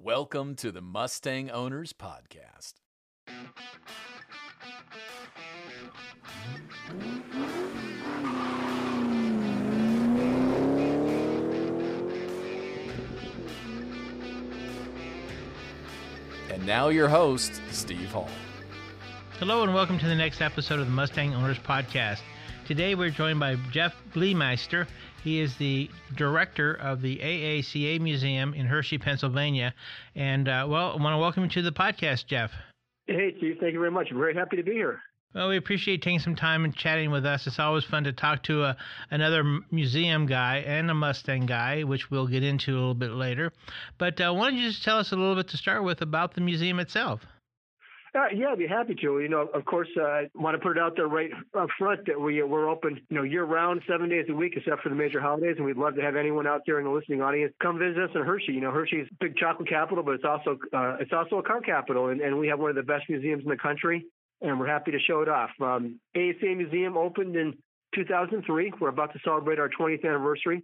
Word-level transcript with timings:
Welcome 0.00 0.54
to 0.56 0.70
the 0.70 0.80
Mustang 0.80 1.50
Owners 1.50 1.92
Podcast. 1.92 2.74
And 16.48 16.64
now, 16.64 16.90
your 16.90 17.08
host, 17.08 17.60
Steve 17.72 18.08
Hall. 18.12 18.28
Hello, 19.40 19.64
and 19.64 19.74
welcome 19.74 19.98
to 19.98 20.06
the 20.06 20.14
next 20.14 20.40
episode 20.40 20.78
of 20.78 20.86
the 20.86 20.92
Mustang 20.92 21.34
Owners 21.34 21.58
Podcast. 21.58 22.20
Today, 22.68 22.94
we're 22.94 23.10
joined 23.10 23.40
by 23.40 23.56
Jeff 23.72 23.96
Bleemeister. 24.14 24.86
He 25.24 25.40
is 25.40 25.56
the 25.56 25.90
director 26.16 26.74
of 26.74 27.02
the 27.02 27.18
AACA 27.18 28.00
Museum 28.00 28.54
in 28.54 28.66
Hershey, 28.66 28.98
Pennsylvania. 28.98 29.74
And, 30.14 30.48
uh, 30.48 30.66
well, 30.68 30.92
I 30.92 31.02
want 31.02 31.14
to 31.14 31.18
welcome 31.18 31.42
you 31.44 31.50
to 31.50 31.62
the 31.62 31.72
podcast, 31.72 32.26
Jeff. 32.26 32.52
Hey, 33.06 33.34
Steve. 33.38 33.56
Thank 33.60 33.72
you 33.72 33.78
very 33.78 33.90
much. 33.90 34.08
I'm 34.10 34.18
very 34.18 34.34
happy 34.34 34.56
to 34.56 34.62
be 34.62 34.72
here. 34.72 35.00
Well, 35.34 35.48
we 35.50 35.58
appreciate 35.58 36.00
taking 36.00 36.20
some 36.20 36.36
time 36.36 36.64
and 36.64 36.74
chatting 36.74 37.10
with 37.10 37.26
us. 37.26 37.46
It's 37.46 37.58
always 37.58 37.84
fun 37.84 38.04
to 38.04 38.12
talk 38.12 38.42
to 38.44 38.64
a, 38.64 38.76
another 39.10 39.44
museum 39.70 40.26
guy 40.26 40.64
and 40.66 40.90
a 40.90 40.94
Mustang 40.94 41.44
guy, 41.44 41.84
which 41.84 42.10
we'll 42.10 42.26
get 42.26 42.42
into 42.42 42.72
a 42.72 42.78
little 42.78 42.94
bit 42.94 43.10
later. 43.10 43.52
But 43.98 44.20
uh, 44.20 44.32
why 44.32 44.48
don't 44.48 44.58
you 44.58 44.68
just 44.68 44.84
tell 44.84 44.98
us 44.98 45.12
a 45.12 45.16
little 45.16 45.34
bit 45.34 45.48
to 45.48 45.58
start 45.58 45.84
with 45.84 46.00
about 46.00 46.34
the 46.34 46.40
museum 46.40 46.80
itself? 46.80 47.26
Uh, 48.14 48.26
yeah, 48.34 48.48
I'd 48.48 48.58
be 48.58 48.66
happy 48.66 48.94
to. 48.94 49.20
You 49.20 49.28
know, 49.28 49.48
of 49.52 49.64
course, 49.64 49.88
uh, 49.96 50.02
I 50.02 50.30
want 50.34 50.54
to 50.54 50.58
put 50.58 50.76
it 50.76 50.80
out 50.80 50.96
there 50.96 51.08
right 51.08 51.30
up 51.58 51.68
front 51.78 52.06
that 52.06 52.18
we 52.18 52.42
we're 52.42 52.68
open, 52.68 53.00
you 53.08 53.16
know, 53.16 53.22
year 53.22 53.44
round, 53.44 53.82
seven 53.88 54.08
days 54.08 54.26
a 54.28 54.34
week, 54.34 54.54
except 54.56 54.82
for 54.82 54.88
the 54.88 54.94
major 54.94 55.20
holidays, 55.20 55.54
and 55.56 55.66
we'd 55.66 55.76
love 55.76 55.94
to 55.96 56.02
have 56.02 56.16
anyone 56.16 56.46
out 56.46 56.62
there 56.66 56.78
in 56.78 56.84
the 56.84 56.90
listening 56.90 57.20
audience 57.20 57.52
come 57.62 57.78
visit 57.78 58.02
us 58.02 58.10
in 58.14 58.22
Hershey. 58.22 58.52
You 58.52 58.60
know, 58.60 58.70
Hershey's 58.70 59.06
big 59.20 59.36
chocolate 59.36 59.68
capital, 59.68 60.02
but 60.02 60.12
it's 60.12 60.24
also 60.24 60.58
uh, 60.72 60.96
it's 61.00 61.12
also 61.12 61.36
a 61.38 61.42
car 61.42 61.60
capital, 61.60 62.08
and, 62.08 62.20
and 62.20 62.38
we 62.38 62.48
have 62.48 62.58
one 62.58 62.70
of 62.70 62.76
the 62.76 62.82
best 62.82 63.08
museums 63.08 63.42
in 63.42 63.50
the 63.50 63.56
country, 63.56 64.06
and 64.40 64.58
we're 64.58 64.68
happy 64.68 64.90
to 64.92 64.98
show 65.00 65.20
it 65.20 65.28
off. 65.28 65.50
Um, 65.60 66.00
AACA 66.16 66.56
Museum 66.56 66.96
opened 66.96 67.36
in 67.36 67.54
2003. 67.94 68.72
We're 68.80 68.88
about 68.88 69.12
to 69.12 69.18
celebrate 69.24 69.58
our 69.58 69.68
20th 69.68 70.04
anniversary. 70.04 70.62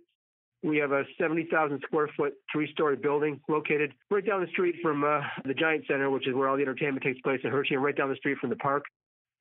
We 0.64 0.78
have 0.78 0.92
a 0.92 1.04
70,000 1.20 1.82
square 1.86 2.08
foot, 2.16 2.32
three 2.50 2.72
story 2.72 2.96
building 2.96 3.38
located 3.50 3.92
right 4.10 4.24
down 4.24 4.40
the 4.40 4.46
street 4.46 4.76
from 4.82 5.04
uh, 5.04 5.20
the 5.44 5.52
Giant 5.52 5.84
Center, 5.86 6.08
which 6.08 6.26
is 6.26 6.34
where 6.34 6.48
all 6.48 6.56
the 6.56 6.62
entertainment 6.62 7.04
takes 7.04 7.20
place 7.20 7.40
in 7.44 7.50
Hershey, 7.50 7.74
and 7.74 7.84
right 7.84 7.94
down 7.94 8.08
the 8.08 8.16
street 8.16 8.38
from 8.38 8.48
the 8.48 8.56
park. 8.56 8.84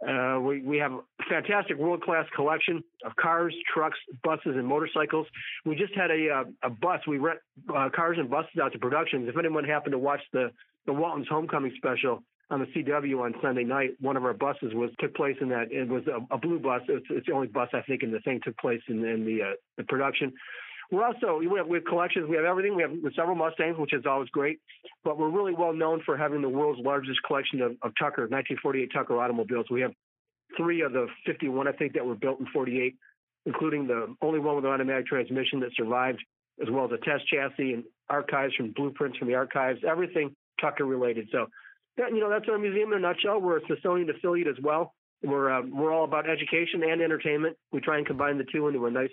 Uh, 0.06 0.38
we, 0.42 0.62
we 0.64 0.78
have 0.78 0.92
a 0.92 1.00
fantastic 1.30 1.78
world 1.78 2.04
class 2.04 2.26
collection 2.36 2.84
of 3.06 3.16
cars, 3.16 3.56
trucks, 3.74 3.98
buses, 4.22 4.58
and 4.58 4.68
motorcycles. 4.68 5.26
We 5.66 5.78
just 5.78 5.96
had 5.96 6.12
a, 6.12 6.30
uh, 6.30 6.68
a 6.68 6.70
bus. 6.70 7.00
We 7.08 7.20
rent 7.20 7.40
uh, 7.74 7.88
cars 7.96 8.18
and 8.20 8.30
buses 8.30 8.60
out 8.62 8.74
to 8.74 8.80
productions. 8.80 9.30
If 9.30 9.38
anyone 9.38 9.64
happened 9.64 9.94
to 9.94 10.00
watch 10.00 10.22
the, 10.34 10.52
the 10.86 10.92
Walton's 10.92 11.28
Homecoming 11.30 11.72
special, 11.78 12.22
on 12.50 12.60
the 12.60 12.66
CW 12.66 13.22
on 13.22 13.34
Sunday 13.42 13.64
night, 13.64 13.92
one 14.02 14.18
of 14.18 14.26
our 14.26 14.34
buses 14.34 14.74
was 14.74 14.92
took 15.00 15.16
place 15.16 15.38
in 15.40 15.50
that. 15.50 15.72
It 15.72 15.88
was 15.88 16.04
a, 16.08 16.36
a 16.36 16.38
blue 16.38 16.60
bus. 16.60 16.82
It's, 16.90 17.06
it's, 17.10 17.26
the 17.26 17.34
only 17.34 17.48
bus 17.48 17.70
I 17.74 17.82
think 17.82 18.04
in 18.04 18.12
the 18.12 18.20
thing 18.20 18.42
took 18.44 18.58
place 18.58 18.82
in, 18.90 19.04
in 19.06 19.26
the 19.26 19.42
uh, 19.42 19.54
the 19.78 19.84
production. 19.86 20.34
We're 20.92 21.06
also 21.06 21.38
we 21.40 21.58
have, 21.58 21.68
we 21.68 21.78
have 21.78 21.86
collections. 21.86 22.28
We 22.30 22.36
have 22.36 22.46
everything. 22.46 22.76
We 22.76 22.84
have 22.84 22.92
several 23.16 23.36
Mustangs, 23.36 23.78
which 23.78 23.94
is 23.94 24.06
always 24.06 24.30
great. 24.30 24.60
But 25.04 25.18
we're 25.18 25.30
really 25.30 25.54
well 25.54 25.74
known 25.74 26.02
for 26.06 26.18
having 26.18 26.42
the 26.42 26.50
world's 26.50 26.82
largest 26.84 27.20
collection 27.26 27.62
of, 27.62 27.72
of 27.82 27.94
Tucker 28.00 28.24
1948 28.24 28.90
Tucker 28.94 29.20
automobiles. 29.20 29.66
We 29.70 29.82
have 29.82 29.92
three 30.58 30.82
of 30.82 30.94
the 30.94 31.08
51 31.26 31.68
I 31.68 31.72
think 31.72 31.94
that 31.94 32.06
were 32.06 32.16
built 32.16 32.40
in 32.40 32.48
48, 32.54 32.96
including 33.46 33.88
the 33.88 34.16
only 34.22 34.40
one 34.40 34.56
with 34.56 34.66
an 34.66 34.72
automatic 34.72 35.08
transmission 35.08 35.60
that 35.62 35.72
survived, 35.76 36.24
as 36.62 36.70
well 36.70 36.86
as 36.86 36.92
a 36.92 36.98
test 36.98 37.28
chassis 37.28 37.74
and 37.74 37.84
archives 38.10 38.54
from 38.56 38.72
blueprints 38.72 39.18
from 39.18 39.28
the 39.28 39.36
archives. 39.36 39.80
Everything 39.88 40.36
Tucker 40.62 40.86
related. 40.86 41.28
So 41.32 41.48
that, 41.98 42.12
you 42.12 42.20
know 42.20 42.30
that's 42.30 42.46
our 42.50 42.58
museum 42.58 42.92
in 42.94 43.00
a 43.00 43.02
nutshell. 43.02 43.40
We're 43.40 43.58
a 43.58 43.66
Smithsonian 43.66 44.10
affiliate 44.10 44.48
as 44.48 44.62
well. 44.62 44.94
We're 45.24 45.52
uh, 45.52 45.62
we're 45.66 45.94
all 45.94 46.04
about 46.04 46.30
education 46.30 46.84
and 46.84 47.02
entertainment. 47.02 47.58
We 47.72 47.80
try 47.80 47.98
and 47.98 48.06
combine 48.06 48.38
the 48.38 48.46
two 48.52 48.68
into 48.68 48.86
a 48.86 48.92
nice 48.92 49.12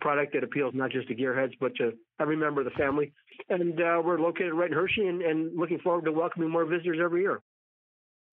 product 0.00 0.32
that 0.34 0.44
appeals 0.44 0.74
not 0.74 0.90
just 0.90 1.08
to 1.08 1.14
gearheads 1.14 1.52
but 1.60 1.74
to 1.76 1.92
every 2.20 2.36
member 2.36 2.60
of 2.60 2.64
the 2.64 2.72
family. 2.72 3.12
And 3.48 3.80
uh, 3.80 4.02
we're 4.04 4.18
located 4.18 4.52
right 4.52 4.70
in 4.70 4.76
Hershey, 4.76 5.06
and, 5.06 5.22
and 5.22 5.56
looking 5.58 5.78
forward 5.78 6.04
to 6.04 6.12
welcoming 6.12 6.50
more 6.50 6.64
visitors 6.64 6.98
every 7.02 7.22
year. 7.22 7.40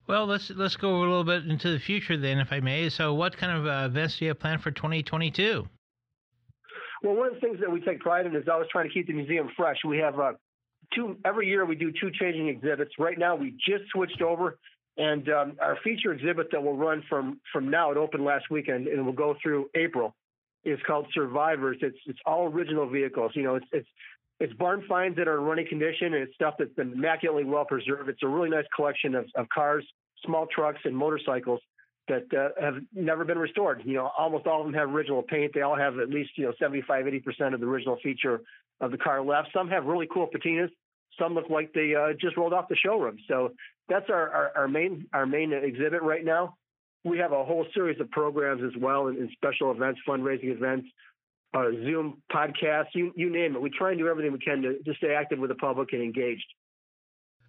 Well, 0.08 0.28
let's 0.28 0.52
let's 0.52 0.76
go 0.76 0.98
a 0.98 1.00
little 1.00 1.24
bit 1.24 1.46
into 1.46 1.72
the 1.72 1.80
future 1.80 2.16
then, 2.16 2.38
if 2.40 2.52
I 2.52 2.60
may. 2.60 2.90
So, 2.90 3.14
what 3.14 3.36
kind 3.38 3.58
of 3.58 3.66
uh, 3.66 3.88
events 3.88 4.20
do 4.20 4.26
you 4.26 4.30
have 4.30 4.40
planned 4.40 4.62
for 4.62 4.72
2022? 4.72 5.68
Well, 7.02 7.16
one 7.16 7.28
of 7.28 7.34
the 7.36 7.40
things 7.40 7.60
that 7.60 7.72
we 7.72 7.82
take 7.82 8.00
pride 8.00 8.26
in 8.26 8.36
is 8.36 8.48
always 8.52 8.68
trying 8.72 8.88
to 8.88 8.94
keep 8.94 9.08
the 9.08 9.14
museum 9.14 9.50
fresh. 9.56 9.78
We 9.88 9.98
have 10.00 10.20
uh, 10.20 10.34
two 10.94 11.18
every 11.26 11.48
year. 11.48 11.66
We 11.66 11.76
do 11.76 11.92
two 11.92 12.12
changing 12.20 12.50
exhibits. 12.50 12.92
Right 13.00 13.18
now, 13.18 13.36
we 13.36 13.52
just 13.52 13.90
switched 13.92 14.22
over, 14.22 14.60
and 14.98 15.28
um, 15.30 15.58
our 15.60 15.78
feature 15.84 16.14
exhibit 16.14 16.48
that 16.52 16.62
will 16.62 16.78
run 16.78 17.04
from 17.10 17.40
from 17.52 17.70
now. 17.70 17.92
It 17.92 17.98
opened 17.98 18.24
last 18.24 18.46
weekend, 18.52 18.88
and 18.88 19.00
it 19.00 19.02
will 19.02 19.12
go 19.12 19.36
through 19.42 19.70
April 19.76 20.16
is 20.66 20.80
called 20.86 21.08
Survivors. 21.14 21.78
It's 21.82 21.98
it's 22.06 22.20
all 22.26 22.48
original 22.48 22.90
vehicles. 22.90 23.32
You 23.36 23.44
know, 23.44 23.56
it's 23.56 23.68
it's 23.72 23.88
it's 24.40 24.54
barn 24.54 24.84
finds 24.88 25.18
that 25.18 25.28
are 25.28 25.38
in 25.38 25.44
running 25.44 25.68
condition 25.68 26.14
and 26.14 26.24
it's 26.24 26.36
stuff 26.36 26.56
that's 26.60 26.74
been 26.74 26.94
immaculately 26.94 27.46
well 27.46 27.66
preserved. 27.66 28.10
It's 28.10 28.24
a 28.24 28.28
really 28.28 28.50
nice 28.50 28.66
collection 28.76 29.16
of, 29.16 29.26
of 29.36 29.48
cars, 29.50 29.86
small 30.26 30.46
trucks, 30.54 30.80
and 30.84 30.96
motorcycles 30.96 31.62
that 32.08 32.26
uh, 32.34 32.62
have 32.62 32.76
never 32.94 33.24
been 33.24 33.38
restored. 33.38 33.82
You 33.86 33.94
know, 33.94 34.12
almost 34.18 34.46
all 34.46 34.60
of 34.60 34.68
them 34.68 34.74
have 34.74 34.90
original 34.90 35.24
paint. 35.24 35.52
They 35.54 35.62
all 35.62 35.78
have 35.78 36.00
at 36.00 36.10
least 36.10 36.32
you 36.36 36.46
know 36.46 36.54
75, 36.60 37.08
80 37.08 37.20
percent 37.20 37.54
of 37.54 37.60
the 37.60 37.68
original 37.68 37.98
feature 38.04 38.42
of 38.82 38.92
the 38.92 38.98
car 38.98 39.22
left. 39.22 39.50
Some 39.54 39.70
have 39.70 39.86
really 39.86 40.08
cool 40.12 40.28
patinas. 40.28 40.70
Some 41.20 41.34
look 41.34 41.50
like 41.50 41.72
they 41.74 41.96
uh, 41.96 42.14
just 42.20 42.36
rolled 42.36 42.54
off 42.54 42.68
the 42.68 42.76
showroom. 42.76 43.18
So 43.30 43.54
that's 43.88 44.10
our, 44.10 44.30
our, 44.30 44.52
our 44.56 44.68
main 44.68 45.08
our 45.14 45.26
main 45.26 45.54
exhibit 45.54 46.02
right 46.02 46.26
now 46.26 46.56
we 47.06 47.20
have 47.20 47.32
a 47.32 47.46
whole 47.46 47.66
series 47.74 48.02
of 48.02 48.10
programs 48.12 48.64
as 48.64 48.82
well 48.82 49.08
and, 49.08 49.18
and 49.18 49.30
special 49.32 49.72
events, 49.72 50.02
fundraising 50.08 50.52
events, 50.52 50.88
uh, 51.54 51.72
Zoom 51.84 52.22
podcasts, 52.34 52.88
you, 52.94 53.14
you 53.16 53.32
name 53.32 53.56
it. 53.56 53.62
We 53.62 53.70
try 53.70 53.92
and 53.92 54.00
do 54.00 54.08
everything 54.08 54.34
we 54.34 54.40
can 54.40 54.62
to, 54.64 54.80
to 54.84 54.94
stay 54.96 55.14
active 55.14 55.40
with 55.40 55.52
the 55.52 55.56
public 55.56 55.94
and 55.94 56.02
engaged. 56.02 56.46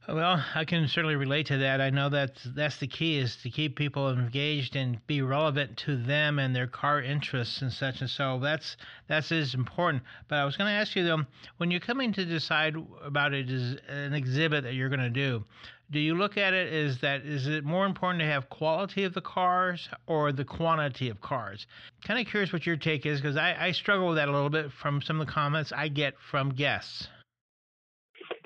Well, 0.08 0.40
I 0.54 0.64
can 0.64 0.86
certainly 0.86 1.16
relate 1.16 1.46
to 1.46 1.58
that. 1.58 1.80
I 1.80 1.90
know 1.90 2.08
that 2.10 2.38
that's 2.54 2.76
the 2.76 2.86
key 2.86 3.18
is 3.18 3.34
to 3.38 3.50
keep 3.50 3.74
people 3.74 4.08
engaged 4.08 4.76
and 4.76 5.04
be 5.08 5.20
relevant 5.20 5.76
to 5.78 5.96
them 5.96 6.38
and 6.38 6.54
their 6.54 6.68
car 6.68 7.02
interests 7.02 7.60
and 7.60 7.72
such 7.72 8.00
and 8.00 8.08
so. 8.08 8.38
That's 8.38 8.76
that's 9.08 9.32
is 9.32 9.54
important. 9.54 10.04
But 10.28 10.36
I 10.36 10.44
was 10.44 10.56
going 10.56 10.68
to 10.68 10.78
ask 10.78 10.94
you 10.94 11.02
though, 11.02 11.24
when 11.56 11.72
you're 11.72 11.80
coming 11.80 12.12
to 12.12 12.24
decide 12.24 12.76
about 13.02 13.34
it 13.34 13.50
as 13.50 13.78
an 13.88 14.14
exhibit 14.14 14.62
that 14.62 14.74
you're 14.74 14.90
going 14.90 15.00
to 15.00 15.10
do, 15.10 15.42
do 15.90 15.98
you 15.98 16.14
look 16.14 16.36
at 16.36 16.54
it 16.54 16.72
as 16.72 16.98
that 17.00 17.22
is 17.22 17.48
it 17.48 17.64
more 17.64 17.84
important 17.84 18.20
to 18.20 18.26
have 18.26 18.48
quality 18.48 19.02
of 19.02 19.12
the 19.12 19.20
cars 19.20 19.88
or 20.06 20.30
the 20.30 20.44
quantity 20.44 21.08
of 21.08 21.20
cars? 21.20 21.66
Kind 22.04 22.20
of 22.20 22.30
curious 22.30 22.52
what 22.52 22.64
your 22.64 22.76
take 22.76 23.06
is 23.06 23.20
because 23.20 23.36
I, 23.36 23.56
I 23.58 23.72
struggle 23.72 24.06
with 24.06 24.18
that 24.18 24.28
a 24.28 24.32
little 24.32 24.50
bit 24.50 24.70
from 24.70 25.02
some 25.02 25.20
of 25.20 25.26
the 25.26 25.32
comments 25.32 25.72
I 25.72 25.88
get 25.88 26.14
from 26.30 26.50
guests. 26.50 27.08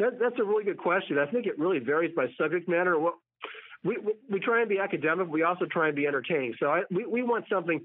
That, 0.01 0.19
that's 0.19 0.39
a 0.39 0.45
really 0.45 0.65
good 0.65 0.79
question. 0.79 1.19
I 1.19 1.31
think 1.31 1.47
it 1.47 1.59
really 1.59 1.79
varies 1.79 2.15
by 2.17 2.27
subject 2.39 2.69
matter. 2.69 2.99
What 2.99 3.15
we, 3.85 3.99
we, 4.31 4.41
try 4.41 4.61
and 4.61 4.69
be 4.69 4.79
academic. 4.79 5.29
We 5.29 5.43
also 5.43 5.67
try 5.67 5.89
and 5.89 5.97
be 5.97 6.07
entertaining. 6.07 6.55
So 6.59 6.67
I, 6.67 6.83
we, 6.91 7.07
we 7.07 7.23
want 7.23 7.45
something. 7.53 7.85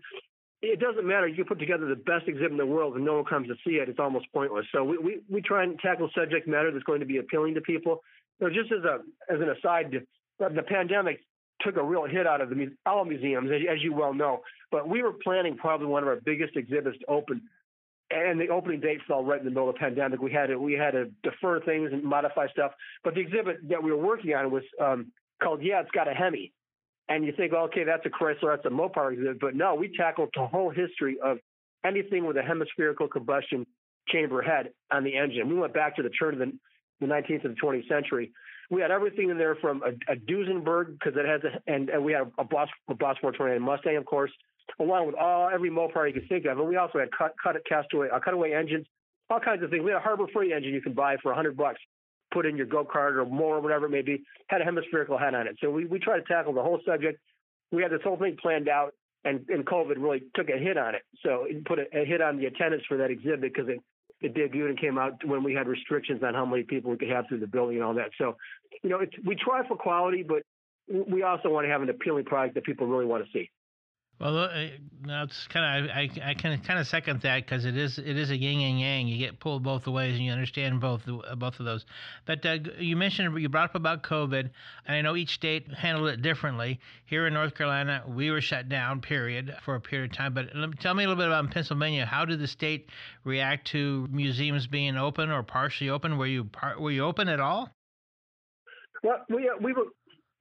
It 0.61 0.79
doesn't 0.79 1.05
matter. 1.05 1.27
You 1.27 1.35
can 1.35 1.45
put 1.45 1.59
together 1.59 1.85
the 1.85 1.95
best 1.95 2.27
exhibit 2.27 2.51
in 2.51 2.57
the 2.57 2.65
world 2.65 2.95
and 2.95 3.05
no 3.05 3.15
one 3.15 3.25
comes 3.25 3.47
to 3.49 3.55
see 3.67 3.75
it. 3.75 3.89
It's 3.89 3.99
almost 3.99 4.27
pointless. 4.33 4.65
So 4.73 4.83
we, 4.83 4.97
we, 4.97 5.19
we 5.29 5.41
try 5.41 5.63
and 5.63 5.77
tackle 5.79 6.09
subject 6.17 6.47
matter 6.47 6.71
that's 6.71 6.83
going 6.85 7.01
to 7.01 7.05
be 7.05 7.17
appealing 7.17 7.53
to 7.55 7.61
people. 7.61 8.01
So 8.39 8.47
just 8.47 8.71
as 8.71 8.83
a 8.83 8.99
as 9.33 9.41
an 9.41 9.49
aside, 9.49 9.93
the 10.39 10.63
pandemic 10.63 11.19
took 11.61 11.77
a 11.77 11.83
real 11.83 12.05
hit 12.05 12.27
out 12.27 12.41
of 12.41 12.49
the 12.49 12.71
all 12.85 13.05
museums, 13.05 13.49
as, 13.51 13.61
as 13.71 13.83
you 13.83 13.93
well 13.93 14.13
know. 14.13 14.41
But 14.71 14.89
we 14.89 15.01
were 15.01 15.13
planning 15.13 15.55
probably 15.55 15.87
one 15.87 16.03
of 16.03 16.09
our 16.09 16.17
biggest 16.17 16.55
exhibits 16.55 16.97
to 16.99 17.05
open 17.07 17.41
and 18.11 18.39
the 18.39 18.49
opening 18.49 18.79
date 18.79 18.99
fell 19.07 19.23
right 19.23 19.39
in 19.39 19.45
the 19.45 19.51
middle 19.51 19.69
of 19.69 19.75
the 19.75 19.79
pandemic. 19.79 20.21
We 20.21 20.31
had 20.31 20.47
to 20.47 20.57
we 20.57 20.73
had 20.73 20.91
to 20.91 21.05
defer 21.23 21.59
things 21.61 21.91
and 21.91 22.03
modify 22.03 22.47
stuff. 22.49 22.71
But 23.03 23.15
the 23.15 23.21
exhibit 23.21 23.67
that 23.69 23.81
we 23.81 23.91
were 23.91 24.03
working 24.03 24.33
on 24.33 24.51
was 24.51 24.63
um, 24.81 25.11
called 25.41 25.61
"Yeah, 25.63 25.81
It's 25.81 25.91
Got 25.91 26.07
a 26.07 26.13
Hemi," 26.13 26.53
and 27.09 27.25
you 27.25 27.33
think, 27.35 27.53
okay, 27.53 27.83
that's 27.83 28.05
a 28.05 28.09
Chrysler, 28.09 28.55
that's 28.55 28.65
a 28.65 28.69
Mopar 28.69 29.13
exhibit. 29.13 29.39
But 29.39 29.55
no, 29.55 29.75
we 29.75 29.95
tackled 29.95 30.29
the 30.35 30.45
whole 30.45 30.69
history 30.69 31.17
of 31.23 31.37
anything 31.83 32.25
with 32.25 32.37
a 32.37 32.43
hemispherical 32.43 33.07
combustion 33.07 33.65
chamber 34.07 34.41
head 34.41 34.69
on 34.91 35.03
the 35.03 35.17
engine. 35.17 35.49
We 35.49 35.55
went 35.55 35.73
back 35.73 35.95
to 35.95 36.03
the 36.03 36.09
turn 36.09 36.33
of 36.33 36.39
the, 36.39 36.53
the 37.01 37.07
19th 37.07 37.45
and 37.45 37.55
the 37.55 37.61
20th 37.61 37.87
century. 37.87 38.31
We 38.69 38.81
had 38.81 38.91
everything 38.91 39.29
in 39.29 39.37
there 39.37 39.55
from 39.55 39.83
a, 39.83 40.11
a 40.11 40.15
Duesenberg 40.15 40.93
because 40.93 41.13
it 41.17 41.25
has 41.25 41.41
a, 41.43 41.71
and, 41.71 41.89
and 41.89 42.03
we 42.03 42.13
had 42.13 42.21
a, 42.21 42.41
a 42.41 42.43
Boss 42.43 42.69
a 42.87 42.93
Boss 42.93 43.17
429 43.21 43.61
Mustang, 43.61 43.97
of 43.97 44.05
course 44.05 44.31
along 44.79 45.07
with 45.07 45.15
all 45.15 45.49
every 45.53 45.69
Mopar 45.69 46.07
you 46.07 46.13
could 46.13 46.29
think 46.29 46.45
of. 46.45 46.59
And 46.59 46.67
we 46.67 46.75
also 46.75 46.99
had 46.99 47.09
cut 47.17 47.33
cut 47.41 47.55
castaway 47.67 48.09
uh, 48.09 48.19
cutaway 48.19 48.53
engines, 48.53 48.85
all 49.29 49.39
kinds 49.39 49.63
of 49.63 49.69
things. 49.69 49.83
We 49.83 49.91
had 49.91 49.97
a 49.97 50.03
Harbor 50.03 50.25
Freight 50.33 50.51
engine 50.51 50.73
you 50.73 50.81
can 50.81 50.93
buy 50.93 51.17
for 51.21 51.31
a 51.31 51.35
hundred 51.35 51.57
bucks, 51.57 51.79
put 52.33 52.45
in 52.45 52.57
your 52.57 52.65
go 52.65 52.85
kart 52.85 53.17
or 53.17 53.25
more, 53.25 53.59
whatever 53.59 53.85
it 53.85 53.89
may 53.89 54.01
be. 54.01 54.23
Had 54.47 54.61
a 54.61 54.65
hemispherical 54.65 55.17
head 55.17 55.35
on 55.35 55.47
it. 55.47 55.57
So 55.61 55.69
we 55.69 55.85
we 55.85 55.99
tried 55.99 56.19
to 56.19 56.25
tackle 56.25 56.53
the 56.53 56.61
whole 56.63 56.79
subject. 56.85 57.19
We 57.71 57.81
had 57.81 57.91
this 57.91 58.01
whole 58.03 58.17
thing 58.17 58.37
planned 58.41 58.69
out, 58.69 58.93
and 59.23 59.45
and 59.49 59.65
COVID 59.65 59.95
really 59.97 60.23
took 60.35 60.49
a 60.49 60.57
hit 60.57 60.77
on 60.77 60.95
it. 60.95 61.01
So 61.23 61.45
it 61.47 61.65
put 61.65 61.79
a, 61.79 61.85
a 61.93 62.05
hit 62.05 62.21
on 62.21 62.37
the 62.37 62.45
attendance 62.45 62.83
for 62.87 62.97
that 62.97 63.11
exhibit 63.11 63.41
because 63.41 63.69
it 63.69 63.79
it 64.21 64.33
debuted 64.33 64.69
and 64.69 64.79
came 64.79 64.97
out 64.97 65.23
when 65.25 65.43
we 65.43 65.53
had 65.53 65.67
restrictions 65.67 66.23
on 66.23 66.33
how 66.33 66.45
many 66.45 66.63
people 66.63 66.91
we 66.91 66.97
could 66.97 67.09
have 67.09 67.27
through 67.27 67.39
the 67.39 67.47
building 67.47 67.77
and 67.77 67.85
all 67.85 67.93
that. 67.95 68.11
So, 68.17 68.37
you 68.81 68.89
know, 68.89 68.99
we 69.25 69.35
try 69.35 69.67
for 69.67 69.75
quality, 69.75 70.23
but 70.23 70.43
we 70.87 71.23
also 71.23 71.49
want 71.49 71.65
to 71.65 71.69
have 71.69 71.81
an 71.81 71.89
appealing 71.89 72.25
product 72.25 72.55
that 72.55 72.63
people 72.63 72.87
really 72.87 73.05
want 73.05 73.25
to 73.25 73.31
see. 73.31 73.49
Well, 74.17 74.49
that's 75.05 75.47
kind 75.47 75.85
of 75.85 75.91
I, 75.91 76.09
I 76.23 76.33
can 76.35 76.57
kind 76.61 76.79
of 76.79 76.87
second 76.87 77.21
that 77.21 77.45
because 77.45 77.65
it 77.65 77.75
is 77.75 77.97
it 77.97 78.17
is 78.17 78.29
a 78.31 78.37
yin 78.37 78.61
and 78.61 78.79
yang. 78.79 79.07
You 79.09 79.17
get 79.17 79.41
pulled 79.41 79.61
both 79.61 79.85
ways, 79.87 80.15
and 80.15 80.23
you 80.23 80.31
understand 80.31 80.79
both 80.79 81.01
uh, 81.07 81.35
both 81.35 81.59
of 81.59 81.65
those. 81.65 81.85
But 82.25 82.45
uh, 82.45 82.59
you 82.79 82.95
mentioned 82.95 83.37
you 83.41 83.49
brought 83.49 83.71
up 83.71 83.75
about 83.75 84.03
COVID, 84.03 84.49
and 84.87 84.95
I 84.95 85.01
know 85.01 85.17
each 85.17 85.33
state 85.33 85.67
handled 85.73 86.07
it 86.07 86.21
differently. 86.21 86.79
Here 87.05 87.27
in 87.27 87.33
North 87.33 87.55
Carolina, 87.55 88.03
we 88.07 88.31
were 88.31 88.39
shut 88.39 88.69
down, 88.69 89.01
period, 89.01 89.53
for 89.65 89.75
a 89.75 89.81
period 89.81 90.11
of 90.11 90.17
time. 90.17 90.33
But 90.33 90.47
tell 90.79 90.93
me 90.93 91.03
a 91.03 91.07
little 91.09 91.21
bit 91.21 91.27
about 91.27 91.51
Pennsylvania. 91.51 92.05
How 92.05 92.23
did 92.23 92.39
the 92.39 92.47
state 92.47 92.89
react 93.25 93.67
to 93.71 94.07
museums 94.09 94.65
being 94.65 94.95
open 94.95 95.29
or 95.29 95.43
partially 95.43 95.89
open? 95.89 96.17
Were 96.17 96.27
you 96.27 96.45
par- 96.45 96.79
were 96.79 96.91
you 96.91 97.03
open 97.03 97.27
at 97.27 97.41
all? 97.41 97.69
Well, 99.03 99.25
we 99.29 99.49
uh, 99.49 99.61
we 99.61 99.73
were 99.73 99.87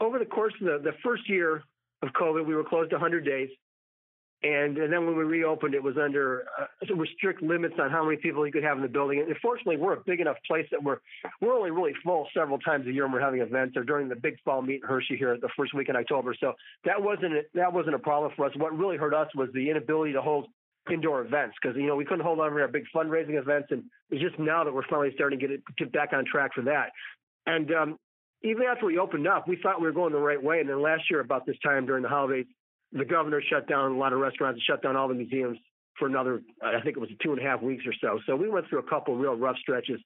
over 0.00 0.20
the 0.20 0.26
course 0.26 0.54
of 0.60 0.66
the, 0.66 0.90
the 0.90 0.96
first 1.02 1.28
year 1.28 1.64
of 2.04 2.12
COVID, 2.12 2.46
we 2.46 2.54
were 2.54 2.64
closed 2.64 2.92
100 2.92 3.24
days. 3.24 3.48
And, 4.42 4.76
and 4.76 4.92
then 4.92 5.06
when 5.06 5.16
we 5.16 5.24
reopened, 5.24 5.74
it 5.74 5.82
was 5.82 5.96
under 5.96 6.44
uh, 6.60 6.66
strict 7.16 7.42
limits 7.42 7.76
on 7.80 7.90
how 7.90 8.04
many 8.04 8.18
people 8.18 8.44
you 8.44 8.52
could 8.52 8.62
have 8.62 8.76
in 8.76 8.82
the 8.82 8.88
building. 8.88 9.24
And 9.26 9.34
fortunately, 9.40 9.78
we're 9.78 9.94
a 9.94 10.00
big 10.04 10.20
enough 10.20 10.36
place 10.46 10.66
that 10.70 10.82
we're 10.82 10.98
we're 11.40 11.54
only 11.54 11.70
really 11.70 11.94
full 12.04 12.28
several 12.36 12.58
times 12.58 12.86
a 12.86 12.92
year 12.92 13.04
when 13.04 13.12
we're 13.12 13.22
having 13.22 13.40
events 13.40 13.74
or 13.74 13.84
during 13.84 14.06
the 14.06 14.16
big 14.16 14.36
fall 14.44 14.60
meet 14.60 14.82
in 14.82 14.88
Hershey 14.88 15.16
here 15.16 15.38
the 15.40 15.48
first 15.56 15.72
week 15.72 15.88
in 15.88 15.96
October. 15.96 16.34
So 16.38 16.52
that 16.84 17.02
wasn't 17.02 17.32
a, 17.32 17.40
that 17.54 17.72
wasn't 17.72 17.94
a 17.94 17.98
problem 17.98 18.32
for 18.36 18.44
us. 18.44 18.52
What 18.56 18.76
really 18.76 18.98
hurt 18.98 19.14
us 19.14 19.28
was 19.34 19.48
the 19.54 19.70
inability 19.70 20.12
to 20.12 20.20
hold 20.20 20.48
indoor 20.92 21.22
events 21.22 21.56
because 21.62 21.74
you 21.74 21.86
know 21.86 21.96
we 21.96 22.04
couldn't 22.04 22.24
hold 22.24 22.38
on 22.38 22.50
to 22.50 22.60
our 22.60 22.68
big 22.68 22.84
fundraising 22.94 23.40
events, 23.40 23.68
and 23.70 23.84
it's 24.10 24.20
just 24.20 24.38
now 24.38 24.62
that 24.62 24.74
we're 24.74 24.86
finally 24.90 25.12
starting 25.14 25.38
to 25.38 25.46
get 25.46 25.54
it 25.54 25.62
get 25.78 25.90
back 25.90 26.12
on 26.12 26.26
track 26.30 26.50
for 26.54 26.62
that. 26.62 26.90
And 27.46 27.72
um, 27.72 27.98
even 28.44 28.64
after 28.64 28.86
we 28.86 28.98
opened 28.98 29.26
up, 29.26 29.48
we 29.48 29.56
thought 29.56 29.80
we 29.80 29.86
were 29.86 29.92
going 29.92 30.12
the 30.12 30.18
right 30.18 30.40
way. 30.40 30.60
And 30.60 30.68
then 30.68 30.80
last 30.82 31.10
year, 31.10 31.20
about 31.20 31.46
this 31.46 31.56
time 31.64 31.86
during 31.86 32.02
the 32.02 32.08
holidays, 32.08 32.46
the 32.92 33.04
governor 33.04 33.42
shut 33.42 33.66
down 33.66 33.92
a 33.92 33.98
lot 33.98 34.12
of 34.12 34.20
restaurants, 34.20 34.56
and 34.56 34.62
shut 34.62 34.82
down 34.82 34.96
all 34.96 35.08
the 35.08 35.14
museums 35.14 35.58
for 35.98 36.06
another, 36.06 36.42
I 36.62 36.80
think 36.80 36.96
it 36.96 37.00
was 37.00 37.08
two 37.22 37.32
and 37.32 37.40
a 37.40 37.42
half 37.42 37.62
weeks 37.62 37.84
or 37.86 37.94
so. 38.00 38.20
So 38.26 38.36
we 38.36 38.48
went 38.48 38.68
through 38.68 38.80
a 38.80 38.88
couple 38.88 39.16
real 39.16 39.34
rough 39.34 39.56
stretches. 39.58 40.00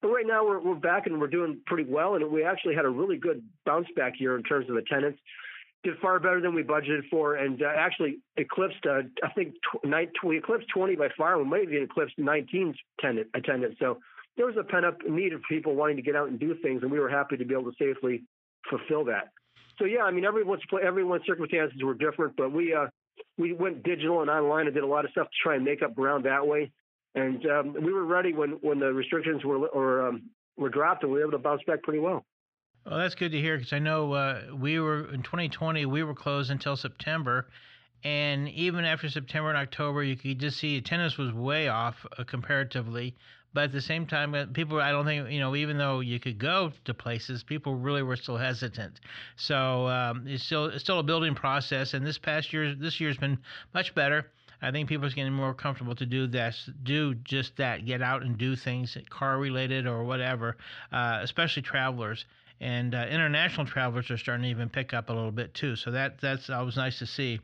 But 0.00 0.08
right 0.08 0.26
now 0.26 0.46
we're, 0.46 0.60
we're 0.60 0.74
back 0.74 1.06
and 1.06 1.20
we're 1.20 1.28
doing 1.28 1.60
pretty 1.66 1.90
well. 1.90 2.14
And 2.14 2.30
we 2.30 2.44
actually 2.44 2.74
had 2.74 2.84
a 2.84 2.88
really 2.88 3.16
good 3.16 3.42
bounce 3.66 3.88
back 3.96 4.14
year 4.18 4.36
in 4.36 4.42
terms 4.42 4.70
of 4.70 4.76
attendance. 4.76 5.18
Did 5.82 5.98
far 5.98 6.20
better 6.20 6.42
than 6.42 6.54
we 6.54 6.62
budgeted 6.62 7.08
for, 7.10 7.36
and 7.36 7.62
uh, 7.62 7.66
actually 7.74 8.18
eclipsed. 8.36 8.84
Uh, 8.86 9.00
I 9.24 9.30
think 9.30 9.54
tw- 9.54 10.24
we 10.24 10.36
eclipsed 10.36 10.68
20 10.74 10.96
by 10.96 11.08
far. 11.16 11.38
We 11.38 11.44
might 11.44 11.62
even 11.62 11.84
eclipsed 11.84 12.18
19 12.18 12.74
attendance. 13.34 13.76
So 13.78 13.98
there 14.40 14.48
was 14.48 14.56
a 14.56 14.64
pent 14.64 14.86
up 14.86 14.96
need 15.06 15.34
of 15.34 15.42
people 15.48 15.74
wanting 15.74 15.96
to 15.96 16.02
get 16.02 16.16
out 16.16 16.28
and 16.28 16.40
do 16.40 16.56
things, 16.62 16.82
and 16.82 16.90
we 16.90 16.98
were 16.98 17.10
happy 17.10 17.36
to 17.36 17.44
be 17.44 17.52
able 17.52 17.70
to 17.70 17.76
safely 17.78 18.24
fulfill 18.70 19.04
that 19.04 19.28
so 19.80 19.86
yeah, 19.86 20.02
I 20.02 20.10
mean 20.10 20.24
everyone's 20.24 20.62
everyone's 20.84 21.24
circumstances 21.26 21.82
were 21.82 21.94
different, 21.94 22.36
but 22.36 22.52
we 22.52 22.74
uh, 22.74 22.86
we 23.38 23.54
went 23.54 23.82
digital 23.82 24.20
and 24.20 24.30
online 24.30 24.66
and 24.66 24.74
did 24.74 24.84
a 24.84 24.86
lot 24.86 25.04
of 25.04 25.10
stuff 25.10 25.26
to 25.26 25.36
try 25.42 25.56
and 25.56 25.64
make 25.64 25.82
up 25.82 25.94
ground 25.94 26.26
that 26.26 26.46
way. 26.46 26.70
And 27.14 27.44
um, 27.46 27.74
we 27.82 27.92
were 27.92 28.04
ready 28.04 28.34
when 28.34 28.58
when 28.60 28.78
the 28.78 28.92
restrictions 28.92 29.42
were 29.42 29.66
or 29.68 30.06
um, 30.06 30.24
were 30.56 30.68
dropped, 30.68 31.02
and 31.02 31.10
we 31.10 31.18
were 31.18 31.24
able 31.24 31.32
to 31.32 31.38
bounce 31.38 31.62
back 31.66 31.82
pretty 31.82 31.98
well. 31.98 32.24
Well, 32.86 32.98
that's 32.98 33.14
good 33.14 33.32
to 33.32 33.40
hear 33.40 33.56
because 33.56 33.72
I 33.72 33.78
know 33.78 34.12
uh, 34.12 34.42
we 34.54 34.78
were 34.78 35.12
in 35.12 35.22
2020 35.22 35.86
we 35.86 36.02
were 36.02 36.14
closed 36.14 36.50
until 36.50 36.76
September, 36.76 37.48
and 38.02 38.48
even 38.48 38.84
after 38.84 39.08
September 39.08 39.50
and 39.50 39.58
October, 39.58 40.02
you 40.02 40.16
could 40.16 40.38
just 40.38 40.58
see 40.58 40.76
attendance 40.76 41.18
was 41.18 41.32
way 41.32 41.68
off 41.68 42.06
uh, 42.16 42.24
comparatively. 42.24 43.14
But 43.52 43.64
at 43.64 43.72
the 43.72 43.80
same 43.80 44.06
time, 44.06 44.34
uh, 44.34 44.46
people, 44.46 44.80
I 44.80 44.92
don't 44.92 45.04
think, 45.04 45.30
you 45.30 45.40
know, 45.40 45.56
even 45.56 45.76
though 45.76 46.00
you 46.00 46.20
could 46.20 46.38
go 46.38 46.72
to 46.84 46.94
places, 46.94 47.42
people 47.42 47.74
really 47.74 48.02
were 48.02 48.16
still 48.16 48.36
hesitant. 48.36 49.00
So 49.36 49.88
um, 49.88 50.24
it's 50.28 50.44
still 50.44 50.66
it's 50.66 50.84
still 50.84 51.00
a 51.00 51.02
building 51.02 51.34
process. 51.34 51.92
And 51.92 52.06
this 52.06 52.16
past 52.16 52.52
year, 52.52 52.74
this 52.74 53.00
year's 53.00 53.16
been 53.16 53.38
much 53.74 53.94
better. 53.94 54.30
I 54.62 54.70
think 54.70 54.88
people 54.88 55.06
are 55.06 55.10
getting 55.10 55.32
more 55.32 55.54
comfortable 55.54 55.94
to 55.96 56.06
do 56.06 56.26
this, 56.26 56.68
do 56.82 57.14
just 57.14 57.56
that, 57.56 57.86
get 57.86 58.02
out 58.02 58.22
and 58.22 58.36
do 58.36 58.54
things, 58.56 58.96
car 59.08 59.38
related 59.38 59.86
or 59.86 60.04
whatever, 60.04 60.56
uh, 60.92 61.20
especially 61.22 61.62
travelers. 61.62 62.26
And 62.60 62.94
uh, 62.94 63.06
international 63.10 63.66
travelers 63.66 64.10
are 64.10 64.18
starting 64.18 64.44
to 64.44 64.50
even 64.50 64.68
pick 64.68 64.92
up 64.92 65.08
a 65.08 65.12
little 65.12 65.32
bit 65.32 65.54
too. 65.54 65.76
So 65.76 65.90
that 65.92 66.20
that's 66.20 66.50
always 66.50 66.76
nice 66.76 66.98
to 66.98 67.06
see. 67.06 67.40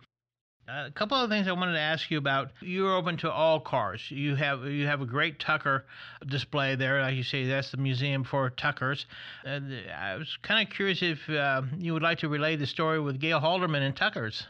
A 0.68 0.90
couple 0.90 1.16
of 1.16 1.30
things 1.30 1.46
I 1.46 1.52
wanted 1.52 1.74
to 1.74 1.80
ask 1.80 2.10
you 2.10 2.18
about. 2.18 2.50
You're 2.60 2.96
open 2.96 3.16
to 3.18 3.30
all 3.30 3.60
cars. 3.60 4.02
You 4.10 4.34
have 4.34 4.64
you 4.64 4.86
have 4.86 5.00
a 5.00 5.06
great 5.06 5.38
Tucker 5.38 5.84
display 6.26 6.74
there, 6.74 7.00
like 7.00 7.14
you 7.14 7.22
say. 7.22 7.46
That's 7.46 7.70
the 7.70 7.76
museum 7.76 8.24
for 8.24 8.50
Tuckers. 8.50 9.06
And 9.44 9.72
I 9.96 10.16
was 10.16 10.36
kind 10.42 10.66
of 10.66 10.74
curious 10.74 11.02
if 11.02 11.28
uh, 11.30 11.62
you 11.78 11.92
would 11.92 12.02
like 12.02 12.18
to 12.18 12.28
relay 12.28 12.56
the 12.56 12.66
story 12.66 12.98
with 12.98 13.20
Gale 13.20 13.40
Halderman 13.40 13.82
and 13.82 13.94
Tuckers. 13.94 14.44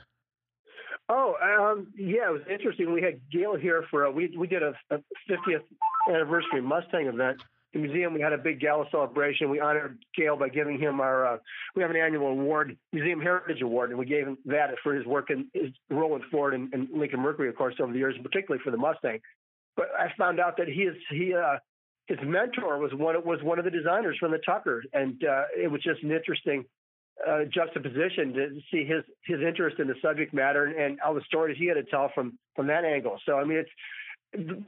Oh, 1.11 1.35
um, 1.43 1.89
yeah, 1.97 2.29
it 2.29 2.33
was 2.33 2.43
interesting. 2.51 2.93
We 2.95 3.03
had 3.03 3.21
Gale 3.31 3.57
here 3.57 3.85
for 3.91 4.05
a, 4.05 4.11
we 4.11 4.35
we 4.39 4.47
did 4.47 4.63
a, 4.63 4.73
a 4.91 4.97
50th 5.31 5.65
anniversary 6.09 6.63
Mustang 6.63 7.07
event 7.09 7.43
the 7.77 7.83
museum, 7.89 8.15
we 8.15 8.21
had 8.21 8.33
a 8.33 8.39
big 8.39 8.61
gala 8.61 8.87
celebration. 8.91 9.51
We 9.51 9.61
honored 9.61 9.99
Gale 10.17 10.37
by 10.37 10.49
giving 10.49 10.79
him 10.79 11.01
our, 11.01 11.35
uh, 11.35 11.39
we 11.75 11.83
have 11.83 11.91
an 11.91 11.97
annual 11.97 12.29
award, 12.29 12.77
Museum 12.93 13.21
Heritage 13.21 13.63
Award, 13.63 13.91
and 13.91 13.99
we 13.99 14.07
gave 14.07 14.27
him 14.27 14.39
that 14.47 14.71
for 14.83 14.95
his 14.95 15.07
work 15.07 15.31
in 15.31 15.49
his 15.53 15.71
role 15.91 16.17
in 16.17 16.23
Ford 16.31 16.55
and, 16.55 16.73
and 16.73 16.89
Lincoln 16.93 17.21
Mercury, 17.21 17.49
of 17.49 17.57
course, 17.57 17.75
over 17.81 17.93
the 17.93 17.99
years, 17.99 18.15
particularly 18.23 18.63
for 18.65 18.71
the 18.71 18.77
Mustang. 18.77 19.21
But 19.77 19.89
I 19.99 20.09
found 20.17 20.41
out 20.41 20.57
that 20.57 20.69
he 20.69 20.83
is, 20.83 20.97
he, 21.11 21.35
uh, 21.35 21.59
his 22.07 22.19
mentor 22.23 22.79
was 22.79 22.93
one 22.95 23.17
was 23.25 23.43
one 23.43 23.59
of 23.59 23.65
the 23.65 23.71
designers 23.71 24.17
from 24.19 24.31
the 24.31 24.39
Tucker, 24.39 24.83
and 24.93 25.23
uh, 25.25 25.43
it 25.57 25.71
was 25.71 25.83
just 25.83 26.03
an 26.03 26.13
interesting 26.13 26.65
uh, 27.27 27.41
juxtaposition 27.53 28.33
to 28.33 28.61
see 28.71 28.85
his 28.85 29.03
his 29.25 29.41
interest 29.47 29.81
in 29.81 29.89
the 29.89 29.97
subject 30.01 30.33
matter 30.33 30.67
and, 30.67 30.77
and 30.77 31.01
all 31.01 31.15
the 31.15 31.21
stories 31.27 31.57
he 31.59 31.67
had 31.67 31.75
to 31.75 31.83
tell 31.83 32.11
from 32.15 32.39
from 32.55 32.69
that 32.69 32.85
angle. 32.85 33.19
So 33.27 33.39
I 33.39 33.45
mean, 33.45 33.59
it's 33.59 33.71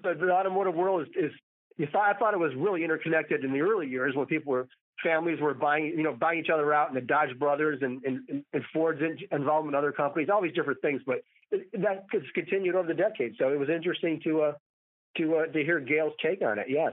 the, 0.02 0.14
the 0.14 0.32
automotive 0.32 0.74
world 0.74 1.02
is, 1.02 1.08
is 1.26 1.32
you 1.78 1.86
thought 1.90 2.14
I 2.14 2.18
thought 2.18 2.34
it 2.34 2.40
was 2.40 2.52
really 2.56 2.84
interconnected 2.84 3.44
in 3.44 3.52
the 3.52 3.60
early 3.60 3.86
years 3.86 4.14
when 4.14 4.26
people 4.26 4.52
were 4.52 4.68
families 5.02 5.40
were 5.40 5.54
buying 5.54 5.86
you 5.86 6.02
know 6.02 6.12
buying 6.12 6.40
each 6.40 6.50
other 6.52 6.74
out 6.74 6.88
and 6.88 6.96
the 6.96 7.00
Dodge 7.00 7.38
brothers 7.38 7.78
and 7.80 8.02
and, 8.04 8.44
and 8.52 8.64
Ford's 8.72 9.00
in, 9.00 9.16
involvement 9.32 9.74
in 9.74 9.78
other 9.78 9.92
companies, 9.92 10.28
all 10.32 10.42
these 10.42 10.54
different 10.54 10.80
things. 10.82 11.00
But 11.06 11.22
that 11.50 12.06
has 12.12 12.22
continued 12.34 12.74
over 12.74 12.88
the 12.88 12.94
decades. 12.94 13.36
So 13.38 13.48
it 13.52 13.58
was 13.58 13.68
interesting 13.68 14.20
to 14.24 14.42
uh, 14.42 14.52
to 15.16 15.36
uh, 15.36 15.46
to 15.46 15.64
hear 15.64 15.80
Gale's 15.80 16.12
take 16.22 16.42
on 16.42 16.58
it. 16.58 16.66
Yes. 16.68 16.92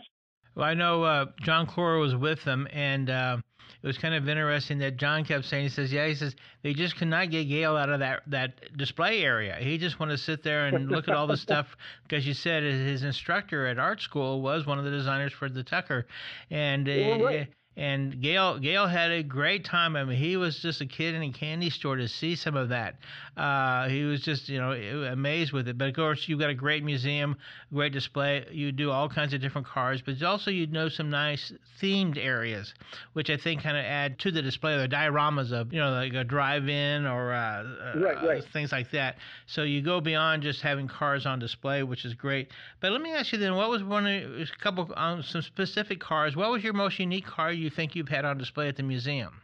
Well, 0.56 0.66
I 0.66 0.74
know 0.74 1.04
uh, 1.04 1.26
John 1.42 1.66
Clor 1.66 1.98
was 1.98 2.16
with 2.16 2.44
them, 2.46 2.68
and 2.72 3.10
uh, 3.10 3.38
it 3.82 3.88
was 3.88 3.98
kind 3.98 4.14
of 4.14 4.28
interesting 4.28 4.80
that 4.80 4.98
John 4.98 5.24
kept 5.24 5.46
saying, 5.46 5.64
he 5.64 5.70
says, 5.70 5.92
yeah, 5.92 6.08
he 6.08 6.16
says, 6.16 6.36
they 6.64 6.74
just 6.74 6.98
could 6.98 7.08
not 7.08 7.30
get 7.30 7.46
Gale 7.46 7.76
out 7.76 7.90
of 7.90 8.00
that, 8.00 8.24
that 8.28 8.78
display 8.78 9.24
area. 9.24 9.56
He 9.60 9.78
just 9.78 10.00
wanted 10.00 10.14
to 10.14 10.24
sit 10.24 10.44
there 10.44 10.68
and 10.68 10.90
look 10.90 11.08
at 11.08 11.16
all 11.16 11.28
the 11.28 11.38
stuff 11.38 11.76
because 12.04 12.26
you 12.26 12.34
said 12.34 12.64
his 12.64 13.04
instructor 13.04 13.68
at 13.68 13.78
art 13.78 14.02
school 14.02 14.42
was 14.42 14.66
one 14.66 14.80
of 14.80 14.86
the 14.86 14.92
designers 14.92 15.34
for 15.34 15.50
the 15.50 15.64
Tucker. 15.64 16.08
And 16.50 16.88
uh, 16.88 16.92
right. 17.24 17.48
And 17.78 18.22
Gale 18.22 18.58
Gale 18.60 18.88
had 18.88 19.12
a 19.12 19.22
great 19.22 19.66
time. 19.66 19.98
I 19.98 20.06
mean, 20.06 20.18
he 20.18 20.38
was 20.38 20.60
just 20.60 20.80
a 20.80 20.86
kid 20.86 21.14
in 21.14 21.22
a 21.22 21.32
candy 21.32 21.70
store 21.70 21.98
to 21.98 22.08
see 22.08 22.36
some 22.36 22.56
of 22.56 22.70
that. 22.70 22.96
Uh, 23.36 23.90
he 23.90 24.04
was 24.04 24.22
just 24.22 24.48
you 24.48 24.60
know 24.60 24.72
amazed 24.72 25.52
with 25.52 25.68
it. 25.68 25.78
But 25.78 25.90
of 25.90 25.96
course, 25.96 26.26
you've 26.28 26.40
got 26.40 26.50
a 26.50 26.54
great 26.56 26.86
museum, 26.86 27.36
great 27.74 27.92
display. 27.92 28.46
You 28.50 28.72
do 28.72 28.92
all 28.92 29.10
kinds 29.10 29.34
of 29.34 29.42
different 29.42 29.68
cars, 29.68 30.02
but 30.02 30.22
also 30.24 30.52
you 30.52 30.68
know 30.68 30.88
some 30.88 31.10
nice 31.10 31.52
themed 31.82 32.18
areas, 32.18 32.74
which 33.12 33.30
I 33.30 33.36
think 33.36 33.62
kind 33.62 33.76
of 33.76 33.84
add 33.84 34.20
to 34.20 34.32
the 34.32 34.42
display. 34.42 34.78
The 34.78 34.88
dioramas 34.88 35.52
of 35.52 35.74
you 35.74 35.82
know 35.82 35.92
like 35.92 36.14
a 36.14 36.24
drive-in 36.24 37.06
or 37.06 37.34
uh, 37.34 37.38
uh 37.38 38.00
right, 38.00 38.24
right. 38.24 38.42
Uh, 38.42 38.46
things 38.54 38.72
like 38.72 38.92
that. 38.92 39.18
So 39.48 39.64
you 39.64 39.82
go 39.82 40.00
beyond 40.00 40.44
just 40.44 40.62
having 40.62 40.88
cars 40.88 41.26
on 41.26 41.40
display, 41.40 41.84
which 41.84 42.06
is 42.06 42.14
great. 42.14 42.52
But 42.80 42.94
let 42.94 43.02
me 43.02 43.14
ask 43.14 43.34
you 43.34 43.38
then, 43.38 43.56
what 43.56 43.70
was 43.70 43.84
one 43.84 44.08
of 44.08 44.40
a 44.40 44.46
couple 44.62 44.94
um, 44.96 45.24
some 45.24 45.42
specific 45.42 46.00
cars? 46.00 46.38
What 46.38 46.52
was 46.52 46.64
your 46.64 46.74
most 46.74 47.00
unique 47.00 47.26
car 47.26 47.52
you 47.52 47.65
you 47.66 47.70
think 47.70 47.96
you've 47.96 48.10
had 48.10 48.24
on 48.24 48.38
display 48.38 48.70
at 48.70 48.78
the 48.78 48.84
museum? 48.84 49.42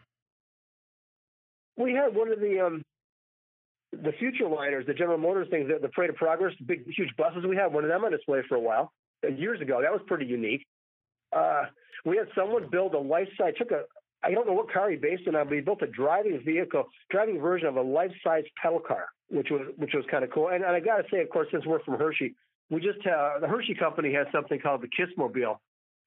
We 1.78 1.94
had 1.94 2.16
one 2.16 2.32
of 2.32 2.40
the 2.40 2.66
um, 2.66 2.84
the 3.92 4.12
Futurliners, 4.12 4.86
the 4.86 4.94
General 4.94 5.18
Motors 5.18 5.48
things, 5.50 5.68
the, 5.68 5.80
the 5.80 5.90
Parade 5.90 6.12
of 6.12 6.16
Progress, 6.16 6.54
big 6.66 6.86
huge 6.86 7.10
buses. 7.18 7.44
We 7.48 7.58
had 7.58 7.74
one 7.74 7.84
of 7.84 7.90
them 7.90 8.06
on 8.06 8.12
display 8.12 8.42
for 8.48 8.56
a 8.56 8.60
while 8.60 8.94
uh, 9.26 9.30
years 9.30 9.60
ago. 9.60 9.82
That 9.82 9.92
was 9.92 10.02
pretty 10.08 10.26
unique. 10.26 10.66
Uh, 11.36 11.64
we 12.06 12.18
had 12.18 12.28
someone 12.36 12.70
build 12.70 12.94
a 12.94 13.00
life 13.00 13.28
size. 13.38 13.54
Took 13.58 13.72
a 13.72 13.82
I 14.24 14.32
don't 14.32 14.46
know 14.46 14.54
what 14.54 14.72
car 14.72 14.90
he 14.90 14.98
based 14.98 15.24
it 15.26 15.36
on, 15.36 15.48
but 15.48 15.56
he 15.56 15.62
built 15.62 15.82
a 15.82 15.88
driving 15.88 16.40
vehicle, 16.46 16.84
driving 17.10 17.40
version 17.40 17.68
of 17.68 17.76
a 17.76 17.82
life 17.82 18.12
size 18.24 18.44
pedal 18.62 18.80
car, 18.80 19.08
which 19.30 19.48
was 19.50 19.62
which 19.78 19.92
was 19.94 20.06
kind 20.12 20.24
of 20.24 20.30
cool. 20.32 20.50
And, 20.50 20.64
and 20.64 20.76
I 20.76 20.80
got 20.80 20.98
to 20.98 21.04
say, 21.12 21.22
of 21.22 21.30
course, 21.30 21.48
since 21.52 21.66
we're 21.66 21.84
from 21.84 21.98
Hershey, 21.98 22.36
we 22.70 22.82
just 22.82 23.00
uh, 23.08 23.40
the 23.40 23.48
Hershey 23.48 23.74
company 23.74 24.14
has 24.14 24.28
something 24.32 24.60
called 24.60 24.82
the 24.82 24.90
Kissmobile, 24.90 25.58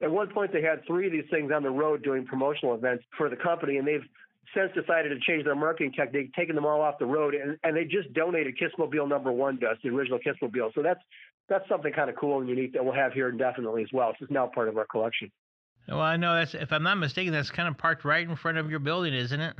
at 0.02 0.10
one 0.10 0.28
point, 0.30 0.52
they 0.52 0.62
had 0.62 0.84
three 0.86 1.06
of 1.06 1.12
these 1.12 1.28
things 1.30 1.50
on 1.54 1.62
the 1.62 1.70
road 1.70 2.02
doing 2.02 2.26
promotional 2.26 2.74
events 2.74 3.04
for 3.16 3.28
the 3.28 3.36
company, 3.36 3.76
and 3.76 3.86
they've 3.86 4.04
since 4.54 4.72
decided 4.74 5.08
to 5.08 5.18
change 5.20 5.44
their 5.44 5.54
marketing 5.54 5.92
technique, 5.92 6.32
taking 6.34 6.54
them 6.54 6.66
all 6.66 6.80
off 6.80 6.98
the 6.98 7.06
road, 7.06 7.34
and, 7.34 7.58
and 7.64 7.76
they 7.76 7.84
just 7.84 8.12
donated 8.12 8.56
Kissmobile 8.56 9.08
number 9.08 9.32
one 9.32 9.58
to 9.60 9.66
us, 9.66 9.78
the 9.82 9.88
original 9.88 10.18
Kissmobile. 10.18 10.72
So 10.74 10.82
that's 10.82 11.00
that's 11.48 11.68
something 11.68 11.92
kind 11.92 12.08
of 12.08 12.16
cool 12.16 12.40
and 12.40 12.48
unique 12.48 12.72
that 12.72 12.84
we'll 12.84 12.94
have 12.94 13.12
here 13.12 13.28
indefinitely 13.28 13.82
as 13.82 13.88
well. 13.92 14.12
It's 14.18 14.30
now 14.30 14.46
part 14.46 14.68
of 14.68 14.78
our 14.78 14.86
collection. 14.86 15.30
Well, 15.88 16.00
I 16.00 16.16
know 16.16 16.34
that's 16.34 16.54
if 16.54 16.72
I'm 16.72 16.82
not 16.82 16.96
mistaken, 16.96 17.32
that's 17.32 17.50
kind 17.50 17.68
of 17.68 17.76
parked 17.76 18.04
right 18.04 18.26
in 18.26 18.36
front 18.36 18.58
of 18.58 18.70
your 18.70 18.78
building, 18.78 19.12
isn't 19.12 19.40
it? 19.40 19.56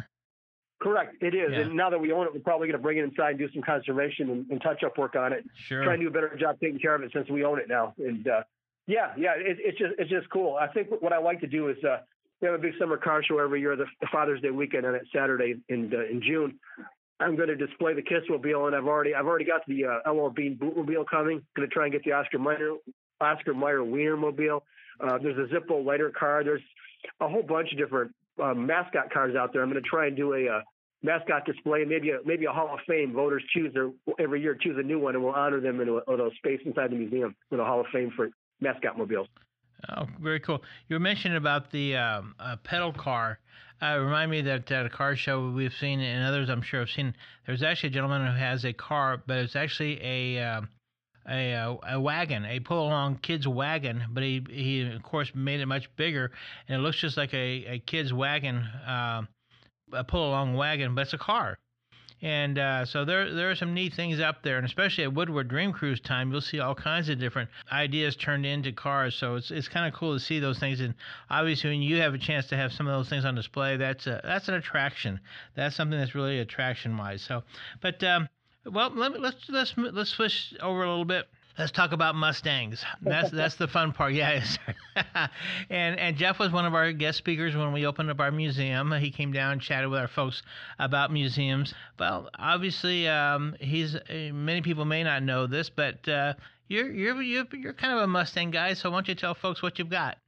Correct, 0.80 1.16
it 1.22 1.34
is. 1.34 1.50
Yeah. 1.50 1.60
And 1.60 1.74
now 1.74 1.90
that 1.90 1.98
we 1.98 2.12
own 2.12 2.26
it, 2.26 2.34
we're 2.34 2.40
probably 2.40 2.68
going 2.68 2.78
to 2.78 2.82
bring 2.82 2.98
it 2.98 3.04
inside 3.04 3.30
and 3.30 3.38
do 3.38 3.48
some 3.52 3.62
conservation 3.62 4.30
and, 4.30 4.50
and 4.50 4.62
touch-up 4.62 4.98
work 4.98 5.16
on 5.16 5.32
it. 5.32 5.44
Sure. 5.66 5.82
Try 5.82 5.94
and 5.94 6.02
do 6.02 6.08
a 6.08 6.10
better 6.10 6.36
job 6.38 6.56
taking 6.60 6.78
care 6.78 6.94
of 6.94 7.02
it 7.02 7.10
since 7.14 7.28
we 7.30 7.44
own 7.44 7.58
it 7.58 7.68
now. 7.68 7.94
And 7.98 8.26
uh, 8.28 8.42
yeah, 8.86 9.12
yeah, 9.16 9.32
it, 9.36 9.58
it's 9.60 9.78
just 9.78 9.92
it's 9.98 10.10
just 10.10 10.28
cool. 10.30 10.56
I 10.56 10.68
think 10.68 10.88
what 11.00 11.12
I 11.12 11.18
like 11.18 11.40
to 11.40 11.46
do 11.46 11.68
is 11.68 11.76
uh, 11.84 11.98
we 12.40 12.46
have 12.46 12.54
a 12.54 12.62
big 12.62 12.74
summer 12.78 12.96
car 12.96 13.22
show 13.22 13.38
every 13.38 13.60
year, 13.60 13.76
the 13.76 13.86
Father's 14.12 14.40
Day 14.42 14.50
weekend 14.50 14.84
on 14.84 14.92
that 14.92 15.04
Saturday 15.14 15.54
in 15.68 15.92
uh, 15.94 16.04
in 16.10 16.22
June. 16.22 16.58
I'm 17.20 17.36
going 17.36 17.48
to 17.48 17.56
display 17.56 17.94
the 17.94 18.02
Kissmobile, 18.02 18.66
and 18.66 18.76
I've 18.76 18.86
already 18.86 19.14
I've 19.14 19.26
already 19.26 19.46
got 19.46 19.62
the 19.66 19.84
uh, 19.84 20.12
LL 20.12 20.30
Bean 20.30 20.58
Bootmobile 20.60 21.06
coming. 21.10 21.42
Going 21.56 21.68
to 21.68 21.72
try 21.72 21.84
and 21.84 21.92
get 21.92 22.04
the 22.04 22.12
Oscar 22.12 22.38
Mayer 22.38 22.74
Oscar 23.20 23.54
Mayer 23.54 23.80
Wienermobile. 23.80 24.60
Uh, 25.00 25.18
there's 25.22 25.38
a 25.38 25.52
Zippo 25.54 25.84
lighter 25.84 26.10
car. 26.10 26.44
There's 26.44 26.62
a 27.20 27.28
whole 27.28 27.42
bunch 27.42 27.72
of 27.72 27.78
different 27.78 28.14
uh, 28.42 28.54
mascot 28.54 29.12
cars 29.12 29.34
out 29.36 29.52
there. 29.52 29.62
I'm 29.62 29.70
going 29.70 29.82
to 29.82 29.88
try 29.88 30.08
and 30.08 30.16
do 30.16 30.34
a 30.34 30.58
uh, 30.58 30.60
mascot 31.02 31.46
display, 31.46 31.84
maybe 31.84 32.10
a 32.10 32.18
maybe 32.24 32.44
a 32.46 32.52
Hall 32.52 32.68
of 32.74 32.80
Fame. 32.86 33.12
Voters 33.14 33.42
choose 33.54 33.72
their 33.72 33.90
every 34.18 34.42
year 34.42 34.56
choose 34.60 34.76
a 34.78 34.82
new 34.82 34.98
one, 34.98 35.14
and 35.14 35.24
we'll 35.24 35.34
honor 35.34 35.60
them 35.60 35.80
in 35.80 35.88
a, 35.88 35.94
a 35.94 36.30
space 36.36 36.60
inside 36.66 36.90
the 36.90 36.96
museum 36.96 37.34
with 37.50 37.60
a 37.60 37.64
Hall 37.64 37.80
of 37.80 37.86
Fame 37.92 38.12
for 38.14 38.28
mascot 38.64 38.98
mobiles. 38.98 39.28
Oh, 39.96 40.06
very 40.20 40.40
cool. 40.40 40.62
You 40.88 40.96
were 40.96 41.00
mentioning 41.00 41.36
about 41.36 41.70
the 41.70 41.96
um, 41.96 42.34
uh, 42.40 42.56
pedal 42.56 42.92
car. 42.92 43.38
Uh, 43.82 43.98
remind 43.98 44.30
me 44.30 44.40
that 44.40 44.70
at 44.72 44.86
a 44.86 44.88
car 44.88 45.14
show 45.14 45.50
we've 45.50 45.74
seen, 45.78 46.00
and 46.00 46.26
others 46.26 46.48
I'm 46.48 46.62
sure 46.62 46.80
have 46.80 46.90
seen. 46.90 47.14
There's 47.46 47.62
actually 47.62 47.90
a 47.90 47.92
gentleman 47.92 48.26
who 48.26 48.38
has 48.38 48.64
a 48.64 48.72
car, 48.72 49.22
but 49.26 49.38
it's 49.38 49.56
actually 49.56 50.00
a 50.02 50.42
um, 50.42 50.68
a, 51.28 51.52
a, 51.52 51.78
a 51.94 52.00
wagon, 52.00 52.44
a 52.46 52.60
pull 52.60 52.86
along 52.86 53.18
kid's 53.18 53.46
wagon. 53.46 54.04
But 54.10 54.22
he 54.22 54.42
he 54.48 54.90
of 54.90 55.02
course 55.02 55.32
made 55.34 55.60
it 55.60 55.66
much 55.66 55.94
bigger, 55.96 56.30
and 56.66 56.80
it 56.80 56.82
looks 56.82 56.98
just 56.98 57.16
like 57.16 57.34
a, 57.34 57.64
a 57.66 57.78
kid's 57.80 58.12
wagon, 58.12 58.56
uh, 58.58 59.22
a 59.92 60.04
pull 60.04 60.28
along 60.28 60.54
wagon, 60.54 60.94
but 60.94 61.02
it's 61.02 61.12
a 61.12 61.18
car. 61.18 61.58
And 62.24 62.58
uh, 62.58 62.86
so 62.86 63.04
there 63.04 63.34
there 63.34 63.50
are 63.50 63.54
some 63.54 63.74
neat 63.74 63.92
things 63.92 64.18
up 64.18 64.42
there, 64.42 64.56
and 64.56 64.64
especially 64.64 65.04
at 65.04 65.12
Woodward 65.12 65.46
Dream 65.46 65.74
Cruise 65.74 66.00
time, 66.00 66.32
you'll 66.32 66.40
see 66.40 66.58
all 66.58 66.74
kinds 66.74 67.10
of 67.10 67.18
different 67.18 67.50
ideas 67.70 68.16
turned 68.16 68.46
into 68.46 68.72
cars. 68.72 69.14
So 69.14 69.34
it's 69.34 69.50
it's 69.50 69.68
kind 69.68 69.86
of 69.86 69.92
cool 69.92 70.14
to 70.14 70.18
see 70.18 70.38
those 70.38 70.58
things. 70.58 70.80
And 70.80 70.94
obviously, 71.28 71.68
when 71.68 71.82
you 71.82 72.00
have 72.00 72.14
a 72.14 72.18
chance 72.18 72.46
to 72.46 72.56
have 72.56 72.72
some 72.72 72.86
of 72.86 72.94
those 72.94 73.10
things 73.10 73.26
on 73.26 73.34
display, 73.34 73.76
that's 73.76 74.06
a, 74.06 74.22
that's 74.24 74.48
an 74.48 74.54
attraction. 74.54 75.20
That's 75.54 75.76
something 75.76 75.98
that's 75.98 76.14
really 76.14 76.38
attraction 76.38 76.96
wise. 76.96 77.20
So, 77.20 77.42
but 77.82 78.02
um, 78.02 78.26
well, 78.64 78.90
let 78.94 79.20
let's 79.20 79.46
let's 79.50 79.74
let's 79.76 80.08
switch 80.08 80.54
over 80.62 80.82
a 80.82 80.88
little 80.88 81.04
bit. 81.04 81.26
Let's 81.56 81.70
talk 81.70 81.92
about 81.92 82.16
Mustangs. 82.16 82.84
That's 83.00 83.30
that's 83.30 83.54
the 83.54 83.68
fun 83.68 83.92
part. 83.92 84.12
Yeah. 84.12 84.44
and 85.70 85.98
and 86.00 86.16
Jeff 86.16 86.40
was 86.40 86.50
one 86.50 86.66
of 86.66 86.74
our 86.74 86.92
guest 86.92 87.18
speakers 87.18 87.54
when 87.54 87.72
we 87.72 87.86
opened 87.86 88.10
up 88.10 88.18
our 88.18 88.32
museum. 88.32 88.90
He 88.92 89.12
came 89.12 89.32
down 89.32 89.52
and 89.52 89.60
chatted 89.60 89.88
with 89.88 90.00
our 90.00 90.08
folks 90.08 90.42
about 90.80 91.12
museums. 91.12 91.72
Well, 91.98 92.28
obviously, 92.36 93.06
um, 93.08 93.54
he's 93.60 93.94
uh, 93.94 94.30
many 94.32 94.62
people 94.62 94.84
may 94.84 95.04
not 95.04 95.22
know 95.22 95.46
this, 95.46 95.70
but 95.70 96.08
uh, 96.08 96.34
you're 96.66 96.90
you're 96.92 97.22
you're 97.22 97.46
you're 97.52 97.72
kind 97.72 97.92
of 97.92 98.00
a 98.00 98.06
Mustang 98.08 98.50
guy. 98.50 98.74
So 98.74 98.90
why 98.90 98.96
don't 98.96 99.08
you 99.08 99.14
tell 99.14 99.34
folks 99.34 99.62
what 99.62 99.78
you've 99.78 99.90
got? 99.90 100.18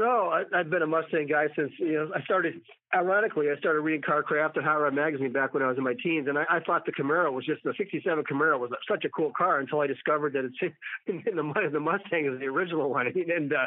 Oh, 0.00 0.30
I, 0.32 0.58
I've 0.58 0.70
been 0.70 0.80
a 0.80 0.86
Mustang 0.86 1.26
guy 1.26 1.48
since 1.54 1.70
you 1.78 1.92
know 1.92 2.10
I 2.14 2.22
started. 2.22 2.54
Ironically, 2.94 3.48
I 3.54 3.58
started 3.58 3.80
reading 3.80 4.00
Car 4.00 4.22
Craft 4.22 4.56
and 4.56 4.64
Hot 4.64 4.76
Rod 4.76 4.94
magazine 4.94 5.32
back 5.32 5.52
when 5.52 5.62
I 5.62 5.68
was 5.68 5.76
in 5.76 5.84
my 5.84 5.94
teens, 6.02 6.28
and 6.28 6.38
I, 6.38 6.44
I 6.48 6.60
thought 6.60 6.86
the 6.86 6.92
Camaro 6.92 7.30
was 7.30 7.44
just 7.44 7.62
the 7.62 7.74
'67 7.76 8.24
Camaro 8.24 8.58
was 8.58 8.70
such 8.90 9.04
a 9.04 9.10
cool 9.10 9.32
car 9.36 9.58
until 9.60 9.80
I 9.80 9.86
discovered 9.86 10.32
that 10.32 10.46
it's 10.46 10.74
in, 11.06 11.22
in 11.26 11.36
the 11.36 11.70
the 11.70 11.80
Mustang 11.80 12.24
is 12.32 12.40
the 12.40 12.46
original 12.46 12.88
one, 12.88 13.06
and 13.14 13.52
uh, 13.52 13.66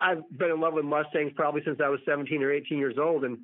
I've 0.00 0.28
been 0.36 0.50
in 0.50 0.60
love 0.60 0.74
with 0.74 0.84
Mustangs 0.84 1.32
probably 1.36 1.62
since 1.64 1.78
I 1.82 1.88
was 1.88 2.00
17 2.06 2.42
or 2.42 2.52
18 2.52 2.78
years 2.78 2.96
old, 3.00 3.22
and 3.22 3.38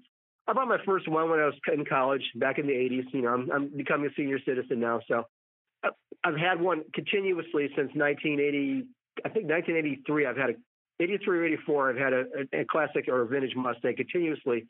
I 0.48 0.54
bought 0.54 0.66
my 0.66 0.78
first 0.84 1.06
one 1.08 1.30
when 1.30 1.38
I 1.38 1.46
was 1.46 1.54
in 1.72 1.84
college 1.84 2.24
back 2.34 2.58
in 2.58 2.66
the 2.66 2.72
80s. 2.72 3.04
You 3.12 3.22
know, 3.22 3.28
I'm, 3.28 3.50
I'm 3.52 3.68
becoming 3.76 4.10
a 4.10 4.14
senior 4.16 4.40
citizen 4.44 4.80
now, 4.80 5.00
so 5.06 5.22
I've 6.24 6.36
had 6.36 6.60
one 6.60 6.82
continuously 6.94 7.68
since 7.76 7.90
1980. 7.94 8.86
I 9.24 9.28
think 9.28 9.48
1983. 9.48 10.26
I've 10.26 10.36
had 10.36 10.50
a 10.50 10.54
83 11.00 11.38
or 11.38 11.44
84, 11.44 11.90
I've 11.90 11.96
had 11.96 12.12
a, 12.12 12.24
a, 12.52 12.64
classic 12.64 13.08
or 13.08 13.22
a 13.22 13.26
vintage 13.26 13.54
Mustang 13.54 13.96
continuously 13.96 14.66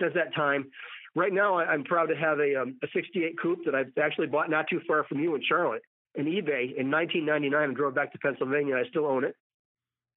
since 0.00 0.14
that 0.14 0.34
time. 0.34 0.70
Right 1.14 1.32
now, 1.32 1.56
I, 1.58 1.72
am 1.74 1.84
proud 1.84 2.06
to 2.06 2.16
have 2.16 2.38
a, 2.40 2.62
um, 2.62 2.76
a 2.82 2.86
68 2.92 3.36
coupe 3.40 3.64
that 3.64 3.74
I've 3.74 3.92
actually 4.00 4.26
bought 4.26 4.50
not 4.50 4.66
too 4.68 4.80
far 4.86 5.04
from 5.04 5.20
you 5.20 5.34
in 5.34 5.42
Charlotte, 5.46 5.82
in 6.14 6.26
eBay 6.26 6.76
in 6.76 6.90
1999 6.90 7.62
and 7.62 7.76
drove 7.76 7.94
back 7.94 8.12
to 8.12 8.18
Pennsylvania. 8.18 8.76
I 8.76 8.88
still 8.88 9.06
own 9.06 9.24
it. 9.24 9.34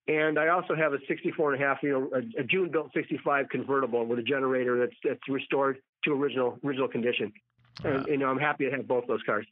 And 0.08 0.40
I 0.40 0.48
also 0.50 0.76
have 0.76 0.94
a 0.94 0.98
64 1.08 1.54
and 1.54 1.64
a 1.64 1.66
half, 1.66 1.78
you 1.84 1.92
know, 1.92 2.10
a, 2.14 2.42
a 2.42 2.44
June 2.44 2.70
built 2.72 2.92
65 2.94 3.50
convertible 3.50 4.06
with 4.06 4.20
a 4.20 4.24
generator 4.24 4.80
that's, 4.80 4.98
that's 5.04 5.30
restored 5.30 5.78
to 6.06 6.14
original 6.14 6.58
original 6.66 6.88
condition. 6.88 7.32
And 7.84 8.06
you 8.08 8.18
know, 8.18 8.30
I'm 8.30 8.40
happy 8.40 8.66
to 8.66 8.72
have 8.72 8.88
both 8.88 9.08
those 9.08 9.24
cars. 9.24 9.46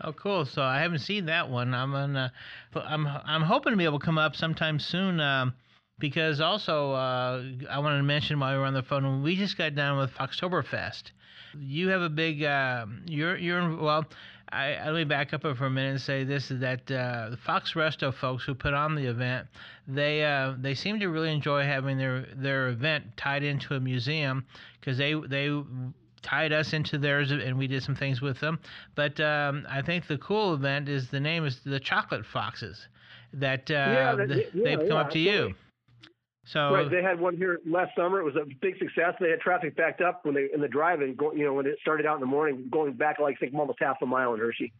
Oh, 0.00 0.12
cool! 0.12 0.44
So 0.44 0.62
I 0.62 0.80
haven't 0.80 1.00
seen 1.00 1.26
that 1.26 1.50
one. 1.50 1.74
I'm 1.74 1.92
gonna, 1.92 2.32
I'm 2.74 3.06
I'm 3.06 3.42
hoping 3.42 3.72
to 3.72 3.76
be 3.76 3.84
able 3.84 3.98
to 3.98 4.04
come 4.04 4.18
up 4.18 4.36
sometime 4.36 4.78
soon. 4.78 5.20
Um, 5.20 5.54
because 5.98 6.40
also 6.40 6.92
uh, 6.92 7.42
I 7.70 7.78
wanted 7.78 7.98
to 7.98 8.02
mention 8.02 8.40
while 8.40 8.52
we 8.52 8.58
were 8.58 8.66
on 8.66 8.74
the 8.74 8.82
phone, 8.82 9.22
we 9.22 9.36
just 9.36 9.56
got 9.56 9.74
done 9.74 9.98
with 9.98 10.10
Foxtoberfest. 10.12 11.12
You 11.58 11.88
have 11.88 12.02
a 12.02 12.08
big, 12.08 12.42
uh, 12.42 12.86
you're 13.06 13.36
you're 13.36 13.76
well. 13.76 14.04
I, 14.50 14.74
I 14.74 14.90
let 14.90 14.94
me 14.94 15.04
back 15.04 15.32
up 15.32 15.42
for 15.42 15.66
a 15.66 15.70
minute 15.70 15.90
and 15.90 16.00
say 16.00 16.24
this 16.24 16.50
is 16.50 16.60
that 16.60 16.90
uh, 16.90 17.30
the 17.30 17.36
Fox 17.36 17.74
Resto 17.74 18.12
folks 18.12 18.44
who 18.44 18.54
put 18.54 18.74
on 18.74 18.94
the 18.94 19.06
event, 19.06 19.46
they 19.86 20.24
uh, 20.24 20.54
they 20.58 20.74
seem 20.74 21.00
to 21.00 21.08
really 21.08 21.32
enjoy 21.32 21.62
having 21.62 21.96
their 21.96 22.26
their 22.34 22.68
event 22.68 23.16
tied 23.16 23.42
into 23.42 23.74
a 23.74 23.80
museum 23.80 24.44
because 24.80 24.98
they 24.98 25.14
they 25.14 25.50
tied 26.24 26.52
us 26.52 26.72
into 26.72 26.98
theirs 26.98 27.30
and 27.30 27.56
we 27.56 27.68
did 27.68 27.82
some 27.82 27.94
things 27.94 28.20
with 28.20 28.40
them. 28.40 28.58
But 28.94 29.20
um, 29.20 29.66
I 29.68 29.82
think 29.82 30.08
the 30.08 30.18
cool 30.18 30.54
event 30.54 30.88
is 30.88 31.10
the 31.10 31.20
name 31.20 31.44
is 31.44 31.60
the 31.64 31.78
Chocolate 31.78 32.24
Foxes 32.26 32.88
that, 33.34 33.70
uh, 33.70 33.74
yeah, 33.74 34.14
that, 34.16 34.28
the, 34.28 34.34
yeah, 34.54 34.64
they've 34.64 34.78
come 34.78 34.88
yeah, 34.88 35.00
up 35.00 35.10
to 35.10 35.18
you. 35.18 35.54
So 36.46 36.74
right, 36.74 36.90
they 36.90 37.02
had 37.02 37.18
one 37.18 37.36
here 37.36 37.60
last 37.64 37.92
summer. 37.96 38.20
It 38.20 38.24
was 38.24 38.36
a 38.36 38.44
big 38.60 38.78
success. 38.78 39.14
They 39.18 39.30
had 39.30 39.40
traffic 39.40 39.76
backed 39.76 40.02
up 40.02 40.26
when 40.26 40.34
they 40.34 40.48
in 40.52 40.60
the 40.60 40.68
drive-in. 40.68 41.14
Go, 41.14 41.32
you 41.32 41.44
know, 41.44 41.54
when 41.54 41.66
it 41.66 41.78
started 41.80 42.04
out 42.04 42.16
in 42.16 42.20
the 42.20 42.26
morning, 42.26 42.68
going 42.70 42.92
back 42.92 43.18
like 43.18 43.36
I 43.36 43.46
think 43.46 43.54
almost 43.54 43.78
half 43.80 43.96
a 44.02 44.06
mile 44.06 44.34
in 44.34 44.40
Hershey. 44.40 44.72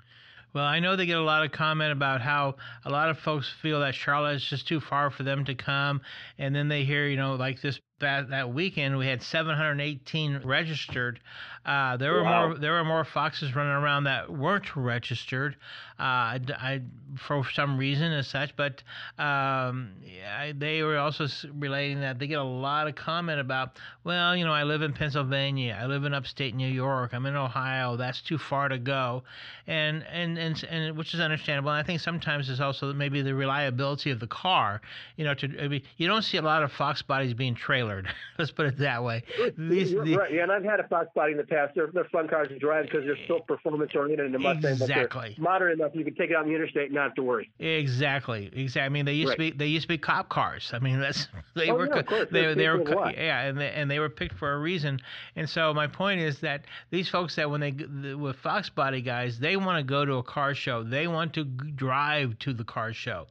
Well, 0.52 0.64
I 0.64 0.78
know 0.78 0.94
they 0.94 1.06
get 1.06 1.16
a 1.16 1.22
lot 1.22 1.44
of 1.44 1.50
comment 1.50 1.90
about 1.90 2.20
how 2.20 2.56
a 2.84 2.90
lot 2.90 3.08
of 3.08 3.18
folks 3.18 3.52
feel 3.60 3.80
that 3.80 3.94
Charlotte 3.94 4.36
is 4.36 4.44
just 4.44 4.68
too 4.68 4.78
far 4.78 5.10
for 5.10 5.22
them 5.24 5.44
to 5.46 5.54
come, 5.54 6.02
and 6.38 6.54
then 6.54 6.68
they 6.68 6.84
hear, 6.84 7.08
you 7.08 7.16
know, 7.16 7.34
like 7.34 7.60
this 7.60 7.80
that 8.04 8.30
that 8.30 8.52
weekend 8.52 8.96
we 8.98 9.06
had 9.06 9.22
718 9.22 10.42
registered. 10.44 11.20
Uh, 11.64 11.96
there 11.96 12.12
were 12.12 12.24
more 12.24 12.58
there 12.58 12.72
were 12.72 12.84
more 12.84 13.04
foxes 13.04 13.54
running 13.56 13.72
around 13.72 14.04
that 14.04 14.30
weren't 14.30 14.76
registered. 14.76 15.56
Uh, 15.98 16.02
I, 16.02 16.40
I, 16.58 16.80
for 17.16 17.44
some 17.54 17.78
reason 17.78 18.12
as 18.12 18.26
such, 18.26 18.56
but 18.56 18.82
um, 19.16 19.92
yeah, 20.04 20.52
they 20.52 20.82
were 20.82 20.98
also 20.98 21.28
relating 21.56 22.00
that 22.00 22.18
they 22.18 22.26
get 22.26 22.40
a 22.40 22.42
lot 22.42 22.88
of 22.88 22.96
comment 22.96 23.38
about, 23.38 23.78
well, 24.02 24.36
you 24.36 24.44
know, 24.44 24.52
I 24.52 24.64
live 24.64 24.82
in 24.82 24.92
Pennsylvania, 24.92 25.78
I 25.80 25.86
live 25.86 26.04
in 26.04 26.12
upstate 26.12 26.56
New 26.56 26.68
York, 26.68 27.14
I'm 27.14 27.24
in 27.26 27.36
Ohio, 27.36 27.96
that's 27.96 28.20
too 28.20 28.38
far 28.38 28.68
to 28.68 28.78
go, 28.78 29.22
and 29.68 30.04
and 30.10 30.36
and, 30.36 30.64
and 30.68 30.98
which 30.98 31.14
is 31.14 31.20
understandable. 31.20 31.70
And 31.70 31.78
I 31.78 31.84
think 31.84 32.00
sometimes 32.00 32.50
it's 32.50 32.60
also 32.60 32.92
maybe 32.92 33.22
the 33.22 33.34
reliability 33.34 34.10
of 34.10 34.18
the 34.18 34.26
car. 34.26 34.80
You 35.16 35.24
know, 35.24 35.34
to 35.34 35.62
I 35.62 35.68
mean, 35.68 35.82
you 35.96 36.08
don't 36.08 36.22
see 36.22 36.38
a 36.38 36.42
lot 36.42 36.64
of 36.64 36.72
fox 36.72 37.02
bodies 37.02 37.34
being 37.34 37.54
trailered. 37.54 38.08
Let's 38.38 38.50
put 38.50 38.66
it 38.66 38.78
that 38.78 39.04
way. 39.04 39.22
These, 39.56 39.92
the, 39.92 40.16
right, 40.16 40.32
yeah, 40.32 40.42
and 40.42 40.52
I've 40.52 40.64
had 40.64 40.80
a 40.80 40.88
fox 40.88 41.08
body 41.14 41.32
in 41.32 41.38
the 41.38 41.44
past. 41.54 41.74
They're, 41.74 41.90
they're 41.92 42.04
fun 42.04 42.28
cars 42.28 42.48
to 42.48 42.58
drive 42.58 42.86
because 42.86 43.04
they're 43.04 43.18
still 43.24 43.40
performance 43.40 43.92
oriented 43.94 44.26
in 44.26 44.32
the 44.32 44.38
Mustang, 44.38 44.72
exactly. 44.72 45.34
modern 45.38 45.72
enough 45.72 45.92
you 45.94 46.04
can 46.04 46.14
take 46.14 46.30
it 46.30 46.36
on 46.36 46.46
the 46.46 46.54
interstate 46.54 46.86
and 46.86 46.94
not 46.94 47.04
have 47.04 47.14
to 47.14 47.22
worry. 47.22 47.50
Exactly, 47.58 48.50
exactly. 48.52 48.82
I 48.82 48.88
mean, 48.88 49.04
they 49.04 49.14
used 49.14 49.30
right. 49.30 49.36
to 49.36 49.52
be 49.52 49.56
they 49.56 49.66
used 49.66 49.84
to 49.84 49.88
be 49.88 49.98
cop 49.98 50.28
cars. 50.28 50.70
I 50.72 50.78
mean, 50.78 51.00
that's 51.00 51.28
they 51.54 51.70
oh, 51.70 51.74
were 51.74 51.86
yeah, 51.86 52.00
of 52.00 52.06
course. 52.06 52.28
they 52.30 52.40
They're 52.42 52.54
they 52.54 52.68
were 52.68 52.84
lot. 52.84 53.16
yeah, 53.16 53.42
and 53.42 53.58
they, 53.58 53.70
and 53.70 53.90
they 53.90 53.98
were 53.98 54.08
picked 54.08 54.34
for 54.34 54.52
a 54.52 54.58
reason. 54.58 55.00
And 55.36 55.48
so 55.48 55.72
my 55.72 55.86
point 55.86 56.20
is 56.20 56.40
that 56.40 56.64
these 56.90 57.08
folks 57.08 57.36
that 57.36 57.50
when 57.50 57.60
they 57.60 58.14
with 58.14 58.36
Fox 58.36 58.68
Body 58.70 59.02
guys, 59.02 59.38
they 59.38 59.56
want 59.56 59.78
to 59.78 59.84
go 59.84 60.04
to 60.04 60.14
a 60.14 60.22
car 60.22 60.54
show. 60.54 60.82
They 60.82 61.06
want 61.06 61.34
to 61.34 61.44
drive 61.44 62.38
to 62.40 62.52
the 62.52 62.64
car 62.64 62.92
show. 62.92 63.26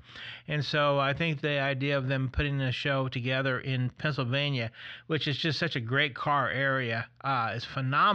And 0.47 0.63
so 0.63 0.99
I 0.99 1.13
think 1.13 1.41
the 1.41 1.59
idea 1.59 1.97
of 1.97 2.07
them 2.07 2.29
putting 2.31 2.59
a 2.59 2.71
show 2.71 3.07
together 3.07 3.59
in 3.59 3.89
Pennsylvania, 3.97 4.71
which 5.07 5.27
is 5.27 5.37
just 5.37 5.57
such 5.57 5.75
a 5.75 5.79
great 5.79 6.15
car 6.15 6.49
area, 6.49 7.07
uh, 7.23 7.53
is 7.55 7.63
phenomenal. 7.63 8.12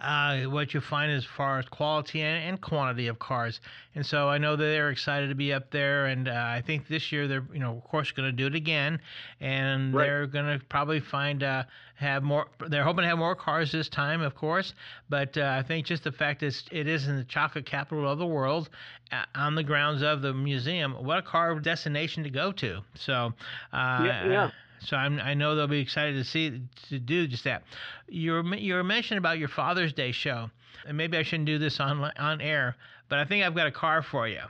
Uh, 0.00 0.42
what 0.44 0.74
you 0.74 0.80
find 0.80 1.12
as 1.12 1.24
far 1.24 1.58
as 1.58 1.66
quality 1.66 2.20
and, 2.20 2.44
and, 2.44 2.60
quantity 2.60 3.06
of 3.06 3.18
cars. 3.18 3.60
And 3.94 4.04
so 4.04 4.28
I 4.28 4.38
know 4.38 4.56
that 4.56 4.64
they're 4.64 4.90
excited 4.90 5.28
to 5.28 5.34
be 5.34 5.52
up 5.52 5.70
there, 5.70 6.06
and 6.06 6.28
uh, 6.28 6.32
I 6.32 6.62
think 6.66 6.88
this 6.88 7.12
year 7.12 7.28
they're, 7.28 7.44
you 7.52 7.60
know, 7.60 7.76
of 7.76 7.84
course, 7.84 8.10
going 8.10 8.28
to 8.28 8.32
do 8.32 8.46
it 8.46 8.54
again, 8.54 9.00
and 9.40 9.94
right. 9.94 10.06
they're 10.06 10.26
going 10.26 10.58
to 10.58 10.64
probably 10.66 11.00
find 11.00 11.42
uh, 11.42 11.64
have 11.94 12.22
more. 12.22 12.46
They're 12.68 12.84
hoping 12.84 13.02
to 13.02 13.08
have 13.08 13.18
more 13.18 13.34
cars 13.36 13.72
this 13.72 13.88
time, 13.88 14.22
of 14.22 14.34
course, 14.34 14.74
but 15.08 15.36
uh, 15.36 15.56
I 15.58 15.62
think 15.62 15.86
just 15.86 16.04
the 16.04 16.12
fact 16.12 16.40
that 16.40 16.62
it 16.70 16.88
is 16.88 17.06
in 17.06 17.16
the 17.16 17.24
chocolate 17.24 17.66
capital 17.66 18.08
of 18.10 18.18
the 18.18 18.26
world, 18.26 18.70
uh, 19.12 19.24
on 19.34 19.54
the 19.54 19.64
grounds 19.64 20.02
of 20.02 20.22
the 20.22 20.32
museum, 20.32 20.92
what 20.92 21.18
a 21.18 21.22
car 21.22 21.58
destination 21.60 22.24
to 22.24 22.30
go 22.30 22.52
to. 22.52 22.80
So, 22.94 23.32
uh, 23.72 24.02
yeah. 24.04 24.26
yeah. 24.26 24.50
So 24.84 24.96
I'm, 24.96 25.20
i 25.20 25.34
know 25.34 25.54
they'll 25.54 25.66
be 25.66 25.80
excited 25.80 26.14
to 26.14 26.24
see 26.24 26.62
to 26.88 26.98
do 26.98 27.26
just 27.26 27.44
that. 27.44 27.62
You're 28.08 28.44
you're 28.54 28.82
mentioning 28.82 29.18
about 29.18 29.38
your 29.38 29.48
Father's 29.48 29.92
Day 29.92 30.12
show, 30.12 30.50
and 30.86 30.96
maybe 30.96 31.16
I 31.16 31.22
shouldn't 31.22 31.46
do 31.46 31.58
this 31.58 31.80
on 31.80 32.02
on 32.18 32.40
air, 32.40 32.76
but 33.08 33.18
I 33.18 33.24
think 33.24 33.44
I've 33.44 33.54
got 33.54 33.66
a 33.66 33.72
car 33.72 34.02
for 34.02 34.26
you. 34.28 34.42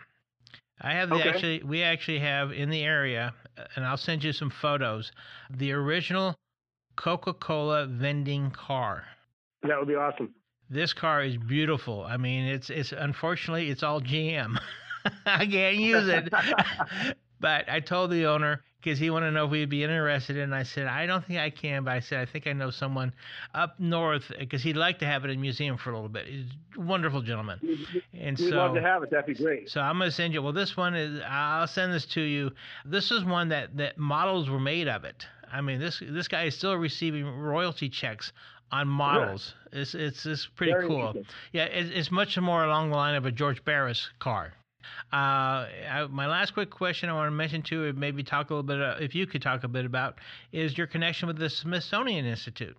I 0.81 0.95
have 0.95 1.11
the 1.11 1.17
okay. 1.17 1.29
actually 1.29 1.63
we 1.63 1.83
actually 1.83 2.21
have 2.21 2.53
in 2.53 2.71
the 2.71 2.83
area, 2.83 3.35
and 3.77 3.85
I'll 3.85 3.97
send 3.97 4.25
you 4.25 4.33
some 4.33 4.51
photos. 4.51 5.13
The 5.51 5.73
original 5.73 6.35
Coca-Cola 6.97 7.87
vending 7.87 8.51
car. 8.51 9.05
That 9.63 9.79
would 9.79 9.89
be 9.89 9.95
awesome. 9.95 10.35
This 10.69 10.93
car 10.93 11.23
is 11.23 11.37
beautiful. 11.37 12.05
I 12.05 12.17
mean, 12.17 12.47
it's 12.47 12.71
it's 12.71 12.93
unfortunately 12.93 13.71
it's 13.71 13.83
all 13.83 14.01
GM. 14.01 14.59
I 15.27 15.47
can't 15.47 15.77
use 15.77 16.09
it. 16.09 16.33
but 17.43 17.69
I 17.69 17.81
told 17.81 18.11
the 18.11 18.25
owner 18.27 18.63
because 18.81 18.99
he 18.99 19.11
wanted 19.11 19.27
to 19.27 19.33
know 19.33 19.45
if 19.45 19.51
we'd 19.51 19.69
be 19.69 19.83
interested. 19.83 20.39
And 20.39 20.55
I 20.55 20.63
said, 20.63 20.87
I 20.87 21.07
don't 21.07 21.25
think 21.25 21.39
I 21.39 21.51
can, 21.51 21.85
but 21.85 21.93
I 21.93 22.01
said, 22.01 22.21
I 22.21 22.25
think 22.25 22.47
I 22.47 22.53
know 22.53 22.71
someone 22.71 23.13
up 23.55 23.79
north 23.79 24.33
because 24.39 24.63
he'd 24.63 24.77
like 24.77 24.99
to 25.01 25.07
have 25.07 25.25
it 25.25 25.31
in 25.31 25.39
a 25.39 25.41
museum 25.41 25.77
for 25.77 25.91
a 25.91 25.95
little 25.95 26.09
bit. 26.09 26.27
He's 26.27 26.47
a 26.77 26.81
wonderful 26.81 27.21
gentleman. 27.21 27.61
And 28.13 28.39
We'd 28.39 28.51
so, 28.51 28.57
love 28.57 28.75
to 28.75 28.81
have 28.81 29.03
it. 29.03 29.11
That'd 29.11 29.27
be 29.27 29.35
great. 29.35 29.69
So 29.69 29.81
I'm 29.81 29.99
going 29.99 30.09
to 30.09 30.15
send 30.15 30.33
you. 30.33 30.43
Well, 30.43 30.53
this 30.53 30.77
one 30.77 30.95
is. 30.95 31.21
I'll 31.29 31.67
send 31.67 31.93
this 31.93 32.07
to 32.07 32.21
you. 32.21 32.53
This 32.85 33.11
is 33.11 33.25
one 33.25 33.49
that 33.51 33.77
that 33.77 33.99
models 33.99 34.49
were 34.49 34.61
made 34.61 34.89
of 34.89 35.05
it. 35.05 35.27
I 35.53 35.61
mean, 35.61 35.79
this 35.79 36.03
this 36.09 36.29
guy 36.29 36.45
is 36.45 36.57
still 36.57 36.75
receiving 36.75 37.27
royalty 37.27 37.89
checks 37.89 38.33
on 38.71 38.89
models. 38.89 39.55
Yeah. 39.73 39.81
It's, 39.81 39.95
it's 39.95 40.27
it's 40.27 40.47
pretty 40.47 40.73
Very 40.73 40.89
cool. 40.89 41.15
Yeah, 41.53 41.65
it's, 41.65 41.91
it's 41.93 42.11
much 42.11 42.39
more 42.39 42.65
along 42.65 42.91
the 42.91 42.97
line 42.97 43.15
of 43.15 43.27
a 43.27 43.31
George 43.31 43.65
Barris 43.65 44.09
car. 44.19 44.55
Uh, 45.13 45.17
I, 45.17 46.07
my 46.11 46.27
last 46.27 46.55
quick 46.55 46.71
question 46.71 47.09
I 47.09 47.13
want 47.15 47.29
to 47.29 47.33
mention 47.33 47.63
too, 47.63 47.85
and 47.85 47.99
maybe 47.99 48.23
talk 48.23 48.51
a 48.51 48.55
little 48.55 48.63
bit, 48.63 48.81
uh, 48.81 48.97
if 49.01 49.15
you 49.15 49.27
could 49.27 49.43
talk 49.43 49.65
a 49.65 49.69
bit 49.69 49.85
about, 49.85 50.19
is 50.53 50.77
your 50.77 50.87
connection 50.87 51.29
with 51.29 51.39
the 51.39 51.51
Smithsonian 51.51 52.25
Institute. 52.27 52.77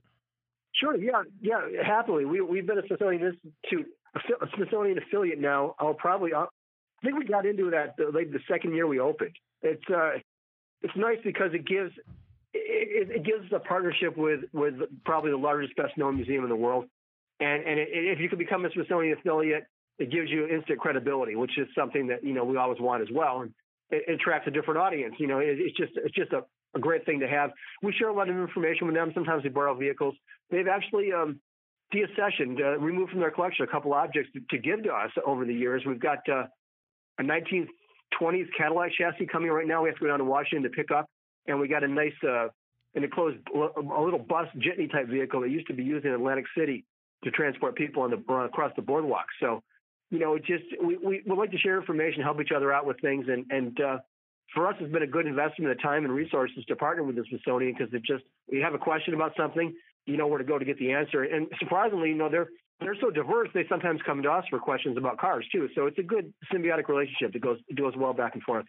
Sure. 0.73 0.97
Yeah. 0.97 1.23
Yeah. 1.41 1.61
Happily, 1.85 2.25
we 2.25 2.41
we've 2.41 2.65
been 2.65 2.79
a 2.79 2.87
Smithsonian 2.87 3.21
Institute, 3.21 3.87
a 4.15 4.47
Smithsonian 4.55 4.97
affiliate 4.97 5.39
now. 5.39 5.75
I'll 5.79 5.93
probably. 5.93 6.33
I'll, 6.33 6.49
I 7.01 7.05
think 7.05 7.19
we 7.19 7.25
got 7.25 7.45
into 7.45 7.69
that 7.71 7.95
the, 7.97 8.11
like 8.13 8.31
the 8.31 8.39
second 8.49 8.73
year 8.73 8.87
we 8.87 8.99
opened. 8.99 9.35
It's 9.61 9.83
uh, 9.89 10.19
it's 10.81 10.95
nice 10.95 11.19
because 11.23 11.53
it 11.53 11.65
gives 11.67 11.91
it, 12.53 13.09
it 13.11 13.23
gives 13.23 13.51
a 13.53 13.59
partnership 13.59 14.17
with 14.17 14.41
with 14.51 14.75
probably 15.05 15.31
the 15.31 15.37
largest, 15.37 15.75
best 15.75 15.97
known 15.97 16.15
museum 16.15 16.43
in 16.43 16.49
the 16.49 16.55
world. 16.55 16.85
And 17.39 17.63
and 17.63 17.79
it, 17.79 17.89
if 17.91 18.19
you 18.19 18.29
could 18.29 18.39
become 18.39 18.65
a 18.65 18.71
Smithsonian 18.71 19.17
affiliate, 19.17 19.65
it 19.99 20.11
gives 20.11 20.29
you 20.29 20.47
instant 20.47 20.79
credibility, 20.79 21.35
which 21.35 21.57
is 21.57 21.67
something 21.77 22.07
that 22.07 22.23
you 22.23 22.33
know 22.33 22.43
we 22.43 22.57
always 22.57 22.79
want 22.79 23.01
as 23.01 23.09
well, 23.11 23.41
and 23.41 23.53
it, 23.89 24.03
it 24.07 24.13
attracts 24.13 24.47
a 24.47 24.51
different 24.51 24.79
audience. 24.79 25.15
You 25.19 25.27
know, 25.27 25.39
it, 25.39 25.57
it's 25.59 25.77
just 25.77 25.91
it's 25.95 26.15
just 26.15 26.31
a, 26.33 26.43
a, 26.75 26.79
great 26.79 27.05
thing 27.05 27.19
to 27.19 27.27
have. 27.27 27.51
We 27.81 27.93
share 27.93 28.09
a 28.09 28.13
lot 28.13 28.29
of 28.29 28.35
information 28.35 28.87
with 28.87 28.95
them. 28.95 29.11
Sometimes 29.13 29.43
we 29.43 29.49
borrow 29.49 29.75
vehicles. 29.75 30.15
They've 30.49 30.67
actually 30.67 31.11
um, 31.13 31.39
deaccessioned, 31.93 32.59
uh, 32.59 32.79
removed 32.79 33.11
from 33.11 33.19
their 33.19 33.31
collection 33.31 33.65
a 33.65 33.71
couple 33.71 33.93
objects 33.93 34.31
to, 34.33 34.41
to, 34.49 34.57
give 34.57 34.83
to 34.83 34.91
us 34.91 35.11
over 35.25 35.45
the 35.45 35.53
years. 35.53 35.83
We've 35.85 35.99
got 35.99 36.19
uh, 36.29 36.45
a 37.19 37.23
1920s 37.23 38.47
Cadillac 38.57 38.91
chassis 38.97 39.27
coming 39.31 39.51
right 39.51 39.67
now. 39.67 39.83
We 39.83 39.89
have 39.89 39.97
to 39.97 40.03
go 40.03 40.07
down 40.07 40.19
to 40.19 40.25
Washington 40.25 40.63
to 40.63 40.75
pick 40.75 40.91
up, 40.91 41.07
and 41.47 41.59
we 41.59 41.67
got 41.67 41.83
a 41.83 41.87
nice 41.87 42.13
uh, 42.27 42.47
an 42.95 43.03
enclosed 43.03 43.37
a 43.55 44.01
little 44.01 44.19
bus 44.19 44.47
jitney 44.57 44.91
type 44.91 45.07
vehicle 45.07 45.41
that 45.41 45.49
used 45.49 45.67
to 45.67 45.73
be 45.73 45.83
used 45.83 46.05
in 46.05 46.13
Atlantic 46.13 46.45
City 46.57 46.85
to 47.23 47.31
transport 47.31 47.75
people 47.75 48.03
on 48.03 48.11
the 48.11 48.33
across 48.33 48.71
the 48.75 48.81
boardwalk. 48.81 49.25
So 49.39 49.63
you 50.13 50.19
know, 50.19 50.37
just 50.37 50.65
we, 50.79 50.95
we 50.97 51.23
would 51.25 51.39
like 51.39 51.49
to 51.51 51.57
share 51.57 51.79
information, 51.79 52.21
help 52.21 52.39
each 52.39 52.51
other 52.55 52.71
out 52.71 52.85
with 52.85 53.01
things, 53.01 53.25
and 53.27 53.47
and 53.49 53.81
uh, 53.81 53.97
for 54.53 54.67
us, 54.67 54.75
it's 54.79 54.93
been 54.93 55.01
a 55.01 55.07
good 55.07 55.25
investment 55.25 55.71
of 55.71 55.81
time 55.81 56.05
and 56.05 56.13
resources 56.13 56.63
to 56.67 56.75
partner 56.75 57.01
with 57.03 57.15
the 57.15 57.23
Smithsonian 57.27 57.73
because 57.75 57.91
it 57.91 58.03
just 58.05 58.23
you 58.47 58.61
have 58.61 58.75
a 58.75 58.77
question 58.77 59.15
about 59.15 59.31
something, 59.35 59.73
you 60.05 60.15
know 60.15 60.27
where 60.27 60.37
to 60.37 60.43
go 60.43 60.59
to 60.59 60.65
get 60.65 60.77
the 60.77 60.91
answer, 60.91 61.23
and 61.23 61.47
surprisingly, 61.59 62.09
you 62.09 62.15
know 62.15 62.29
they're 62.29 62.49
they're 62.79 62.95
so 63.01 63.09
diverse 63.09 63.49
they 63.55 63.65
sometimes 63.67 64.01
come 64.05 64.21
to 64.21 64.29
us 64.29 64.45
for 64.51 64.59
questions 64.59 64.97
about 64.97 65.17
cars 65.17 65.47
too. 65.51 65.67
So 65.73 65.87
it's 65.87 65.97
a 65.97 66.03
good 66.03 66.31
symbiotic 66.53 66.87
relationship 66.89 67.33
that 67.33 67.41
goes 67.41 67.57
goes 67.75 67.93
well 67.97 68.13
back 68.13 68.35
and 68.35 68.43
forth. 68.43 68.65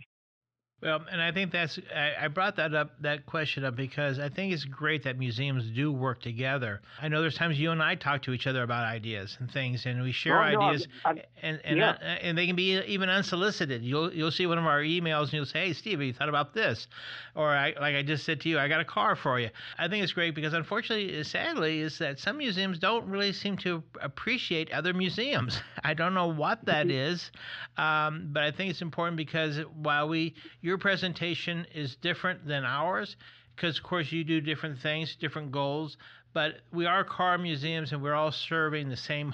Well, 0.82 1.00
and 1.10 1.22
I 1.22 1.32
think 1.32 1.50
that's 1.50 1.78
I, 1.96 2.28
brought 2.28 2.56
that 2.56 2.74
up 2.74 2.90
that 3.00 3.24
question 3.24 3.64
up 3.64 3.74
because 3.74 4.18
I 4.18 4.28
think 4.28 4.52
it's 4.52 4.66
great 4.66 5.04
that 5.04 5.18
museums 5.18 5.70
do 5.70 5.90
work 5.90 6.20
together. 6.20 6.82
I 7.00 7.08
know 7.08 7.22
there's 7.22 7.36
times 7.36 7.58
you 7.58 7.70
and 7.70 7.82
I 7.82 7.94
talk 7.94 8.20
to 8.22 8.32
each 8.32 8.46
other 8.46 8.62
about 8.62 8.84
ideas 8.84 9.38
and 9.40 9.50
things, 9.50 9.86
and 9.86 10.02
we 10.02 10.12
share 10.12 10.42
oh, 10.42 10.50
no, 10.50 10.60
ideas, 10.60 10.86
I'm, 11.06 11.16
I'm, 11.16 11.22
and 11.42 11.60
and, 11.64 11.78
yeah. 11.78 11.90
uh, 11.90 12.04
and 12.04 12.36
they 12.36 12.46
can 12.46 12.54
be 12.54 12.78
even 12.82 13.08
unsolicited. 13.08 13.82
You'll 13.82 14.12
you'll 14.12 14.30
see 14.30 14.46
one 14.46 14.58
of 14.58 14.66
our 14.66 14.80
emails 14.80 15.24
and 15.24 15.32
you'll 15.34 15.46
say, 15.46 15.68
"Hey, 15.68 15.72
Steve, 15.72 16.00
have 16.00 16.06
you 16.06 16.12
thought 16.12 16.28
about 16.28 16.52
this?" 16.52 16.86
Or 17.34 17.48
I, 17.48 17.74
like 17.80 17.96
I 17.96 18.02
just 18.02 18.26
said 18.26 18.42
to 18.42 18.50
you, 18.50 18.58
"I 18.58 18.68
got 18.68 18.80
a 18.80 18.84
car 18.84 19.16
for 19.16 19.40
you." 19.40 19.48
I 19.78 19.88
think 19.88 20.04
it's 20.04 20.12
great 20.12 20.34
because 20.34 20.52
unfortunately, 20.52 21.24
sadly, 21.24 21.80
is 21.80 21.96
that 21.98 22.18
some 22.18 22.36
museums 22.36 22.78
don't 22.78 23.06
really 23.06 23.32
seem 23.32 23.56
to 23.58 23.82
appreciate 24.02 24.70
other 24.70 24.92
museums. 24.92 25.58
I 25.82 25.94
don't 25.94 26.12
know 26.12 26.26
what 26.26 26.62
that 26.66 26.88
mm-hmm. 26.88 27.82
um, 27.82 28.28
but 28.32 28.42
I 28.42 28.50
think 28.50 28.70
it's 28.70 28.82
important 28.82 29.16
because 29.16 29.60
while 29.76 30.08
we 30.08 30.34
you're 30.60 30.73
your 30.74 30.78
presentation 30.80 31.64
is 31.72 31.94
different 31.94 32.44
than 32.48 32.64
ours 32.64 33.14
because, 33.54 33.78
of 33.78 33.84
course, 33.84 34.10
you 34.10 34.24
do 34.24 34.40
different 34.40 34.80
things, 34.80 35.14
different 35.14 35.52
goals. 35.52 35.96
But 36.32 36.54
we 36.72 36.84
are 36.84 37.04
car 37.04 37.38
museums, 37.38 37.92
and 37.92 38.02
we're 38.02 38.14
all 38.14 38.32
serving 38.32 38.88
the 38.88 38.96
same 38.96 39.32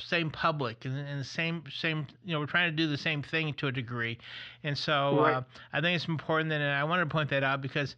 same 0.00 0.30
public 0.30 0.84
and, 0.84 0.96
and 0.96 1.20
the 1.20 1.24
same 1.24 1.64
same 1.74 2.06
you 2.24 2.32
know 2.32 2.38
we're 2.38 2.46
trying 2.46 2.70
to 2.70 2.76
do 2.76 2.86
the 2.86 2.96
same 2.96 3.20
thing 3.20 3.52
to 3.54 3.66
a 3.66 3.72
degree 3.72 4.16
and 4.62 4.78
so 4.78 5.22
right. 5.22 5.34
uh, 5.34 5.42
i 5.72 5.80
think 5.80 5.96
it's 5.96 6.06
important 6.06 6.48
that 6.50 6.60
i 6.60 6.84
wanted 6.84 7.02
to 7.02 7.10
point 7.10 7.28
that 7.28 7.42
out 7.42 7.60
because 7.60 7.96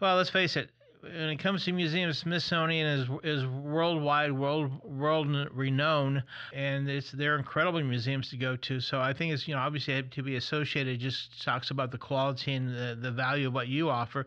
well 0.00 0.16
let's 0.16 0.30
face 0.30 0.56
it 0.56 0.70
when 1.02 1.30
it 1.30 1.38
comes 1.38 1.64
to 1.64 1.72
museums, 1.72 2.18
Smithsonian 2.18 2.86
is 2.86 3.08
is 3.24 3.46
worldwide, 3.46 4.30
world 4.30 4.70
world 4.84 5.26
renowned, 5.52 6.22
and 6.54 6.88
it's 6.88 7.10
they're 7.10 7.36
incredible 7.36 7.82
museums 7.82 8.30
to 8.30 8.36
go 8.36 8.54
to. 8.56 8.78
So 8.78 9.00
I 9.00 9.12
think 9.12 9.32
it's 9.32 9.48
you 9.48 9.54
know 9.54 9.60
obviously 9.60 10.00
to 10.00 10.22
be 10.22 10.36
associated 10.36 11.00
just 11.00 11.42
talks 11.44 11.72
about 11.72 11.90
the 11.90 11.98
quality 11.98 12.54
and 12.54 12.68
the, 12.68 12.96
the 13.00 13.10
value 13.10 13.48
of 13.48 13.54
what 13.54 13.66
you 13.66 13.90
offer. 13.90 14.26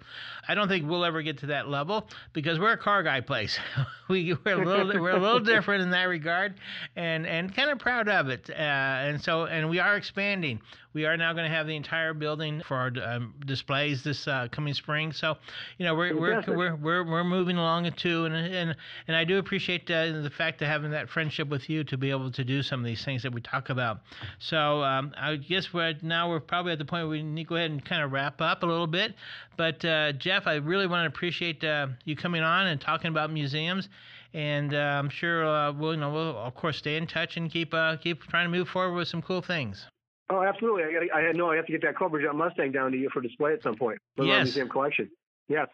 I 0.49 0.53
don't 0.53 0.67
think 0.67 0.87
we'll 0.87 1.05
ever 1.05 1.21
get 1.21 1.37
to 1.39 1.45
that 1.47 1.69
level 1.69 2.09
because 2.33 2.59
we're 2.59 2.73
a 2.73 2.77
car 2.77 3.03
guy 3.03 3.21
place. 3.21 3.57
we 4.09 4.35
we're 4.43 4.61
a 4.61 4.65
little 4.65 5.01
we're 5.01 5.15
a 5.15 5.19
little 5.19 5.39
different 5.39 5.81
in 5.81 5.91
that 5.91 6.03
regard, 6.03 6.55
and 6.97 7.25
and 7.25 7.55
kind 7.55 7.69
of 7.69 7.79
proud 7.79 8.09
of 8.09 8.27
it. 8.27 8.49
Uh, 8.49 8.53
and 8.53 9.21
so 9.21 9.45
and 9.45 9.69
we 9.69 9.79
are 9.79 9.95
expanding. 9.95 10.59
We 10.95 11.03
are 11.05 11.17
now 11.17 11.33
going 11.33 11.43
to 11.43 11.53
have 11.53 11.67
the 11.67 11.75
entire 11.75 12.13
building 12.13 12.61
for 12.65 12.77
our 12.77 12.91
um, 13.03 13.33
displays 13.45 14.01
this 14.01 14.29
uh, 14.29 14.47
coming 14.49 14.73
spring. 14.73 15.11
So, 15.11 15.35
you 15.77 15.85
know, 15.85 15.93
we're 15.93 16.17
we're, 16.17 16.41
we're 16.47 16.75
we're 16.77 17.03
we're 17.03 17.23
moving 17.25 17.57
along 17.57 17.91
too, 17.97 18.23
and 18.23 18.33
and 18.33 18.73
and 19.05 19.17
I 19.17 19.25
do 19.25 19.37
appreciate 19.37 19.91
uh, 19.91 20.21
the 20.21 20.31
fact 20.37 20.61
of 20.61 20.69
having 20.69 20.91
that 20.91 21.09
friendship 21.09 21.49
with 21.49 21.69
you 21.69 21.83
to 21.83 21.97
be 21.97 22.11
able 22.11 22.31
to 22.31 22.45
do 22.45 22.63
some 22.63 22.79
of 22.79 22.85
these 22.85 23.03
things 23.03 23.23
that 23.23 23.33
we 23.33 23.41
talk 23.41 23.69
about. 23.69 23.99
So, 24.39 24.83
um, 24.83 25.13
I 25.17 25.35
guess 25.35 25.73
we're 25.73 25.95
now 26.01 26.29
we're 26.29 26.39
probably 26.39 26.71
at 26.71 26.79
the 26.79 26.85
point 26.85 27.03
where 27.03 27.09
we 27.09 27.23
need 27.23 27.43
to 27.43 27.49
go 27.49 27.55
ahead 27.57 27.71
and 27.71 27.83
kind 27.83 28.01
of 28.01 28.13
wrap 28.13 28.39
up 28.39 28.63
a 28.63 28.65
little 28.65 28.87
bit. 28.87 29.15
But 29.57 29.83
uh, 29.83 30.13
Jeff, 30.13 30.47
I 30.47 30.55
really 30.55 30.87
want 30.87 31.03
to 31.03 31.13
appreciate 31.13 31.61
uh, 31.61 31.87
you 32.05 32.15
coming 32.15 32.41
on 32.41 32.67
and 32.67 32.79
talking 32.79 33.09
about 33.09 33.33
museums 33.33 33.89
and 34.33 34.73
uh, 34.73 34.77
I'm 34.77 35.09
sure 35.09 35.45
uh, 35.45 35.71
we'll, 35.73 35.93
you 35.93 35.99
know, 35.99 36.11
we'll 36.11 36.37
of 36.37 36.55
course 36.55 36.77
stay 36.77 36.95
in 36.95 37.07
touch 37.07 37.35
and 37.35 37.51
keep 37.51 37.73
uh, 37.73 37.97
keep 37.97 38.21
trying 38.23 38.49
to 38.49 38.57
move 38.57 38.69
forward 38.69 38.95
with 38.95 39.09
some 39.09 39.21
cool 39.21 39.41
things. 39.41 39.85
Oh, 40.29 40.41
absolutely. 40.41 40.83
I, 41.13 41.19
I 41.19 41.31
know 41.33 41.51
I 41.51 41.55
have 41.55 41.67
to 41.67 41.71
get 41.71 41.83
that 41.83 41.97
Cobra 41.97 42.21
Jet 42.21 42.33
Mustang 42.33 42.71
down 42.71 42.91
to 42.91 42.97
you 42.97 43.09
for 43.13 43.21
display 43.21 43.53
at 43.53 43.61
some 43.61 43.75
point 43.75 43.99
for 44.15 44.25
yes. 44.25 44.45
museum 44.45 44.69
collection. 44.69 45.09
Yes. 45.47 45.67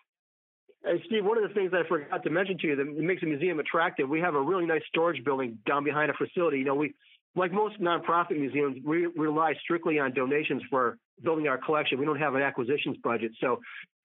Hey, 0.83 1.01
Steve, 1.05 1.23
one 1.23 1.37
of 1.37 1.47
the 1.47 1.53
things 1.53 1.71
I 1.73 1.87
forgot 1.87 2.23
to 2.23 2.29
mention 2.29 2.57
to 2.57 2.67
you 2.67 2.75
that 2.75 2.85
makes 2.85 3.23
a 3.23 3.27
museum 3.27 3.59
attractive, 3.59 4.09
we 4.09 4.19
have 4.19 4.35
a 4.35 4.41
really 4.41 4.65
nice 4.65 4.81
storage 4.87 5.23
building 5.23 5.59
down 5.65 5.83
behind 5.83 6.11
a 6.11 6.13
facility. 6.13 6.57
You 6.59 6.65
know, 6.65 6.75
we, 6.75 6.93
like 7.35 7.53
most 7.53 7.79
nonprofit 7.79 8.37
museums, 8.37 8.77
we 8.83 9.05
rely 9.05 9.53
strictly 9.61 9.99
on 9.99 10.13
donations 10.13 10.63
for 10.69 10.97
building 11.23 11.47
our 11.47 11.57
collection. 11.57 11.99
We 11.99 12.05
don't 12.05 12.19
have 12.19 12.35
an 12.35 12.41
acquisitions 12.41 12.97
budget. 13.03 13.31
So 13.39 13.61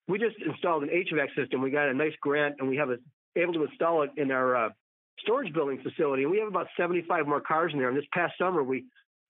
we 0.06 0.18
just 0.18 0.36
installed 0.46 0.84
an 0.84 0.90
HVAC 0.90 1.34
system. 1.34 1.62
We 1.62 1.70
got 1.70 1.88
a 1.88 1.94
nice 1.94 2.12
grant 2.20 2.56
and 2.60 2.68
we 2.68 2.76
have 2.76 2.90
a, 2.90 2.98
able 3.34 3.54
to 3.54 3.64
install 3.64 4.02
it 4.02 4.10
in 4.16 4.30
our 4.30 4.66
uh, 4.66 4.68
storage 5.20 5.52
building 5.52 5.80
facility. 5.82 6.22
And 6.22 6.30
we 6.30 6.38
have 6.38 6.48
about 6.48 6.68
75 6.76 7.26
more 7.26 7.40
cars 7.40 7.72
in 7.72 7.78
there. 7.78 7.88
And 7.88 7.96
this 7.96 8.04
past 8.12 8.34
summer, 8.38 8.62
we 8.62 8.84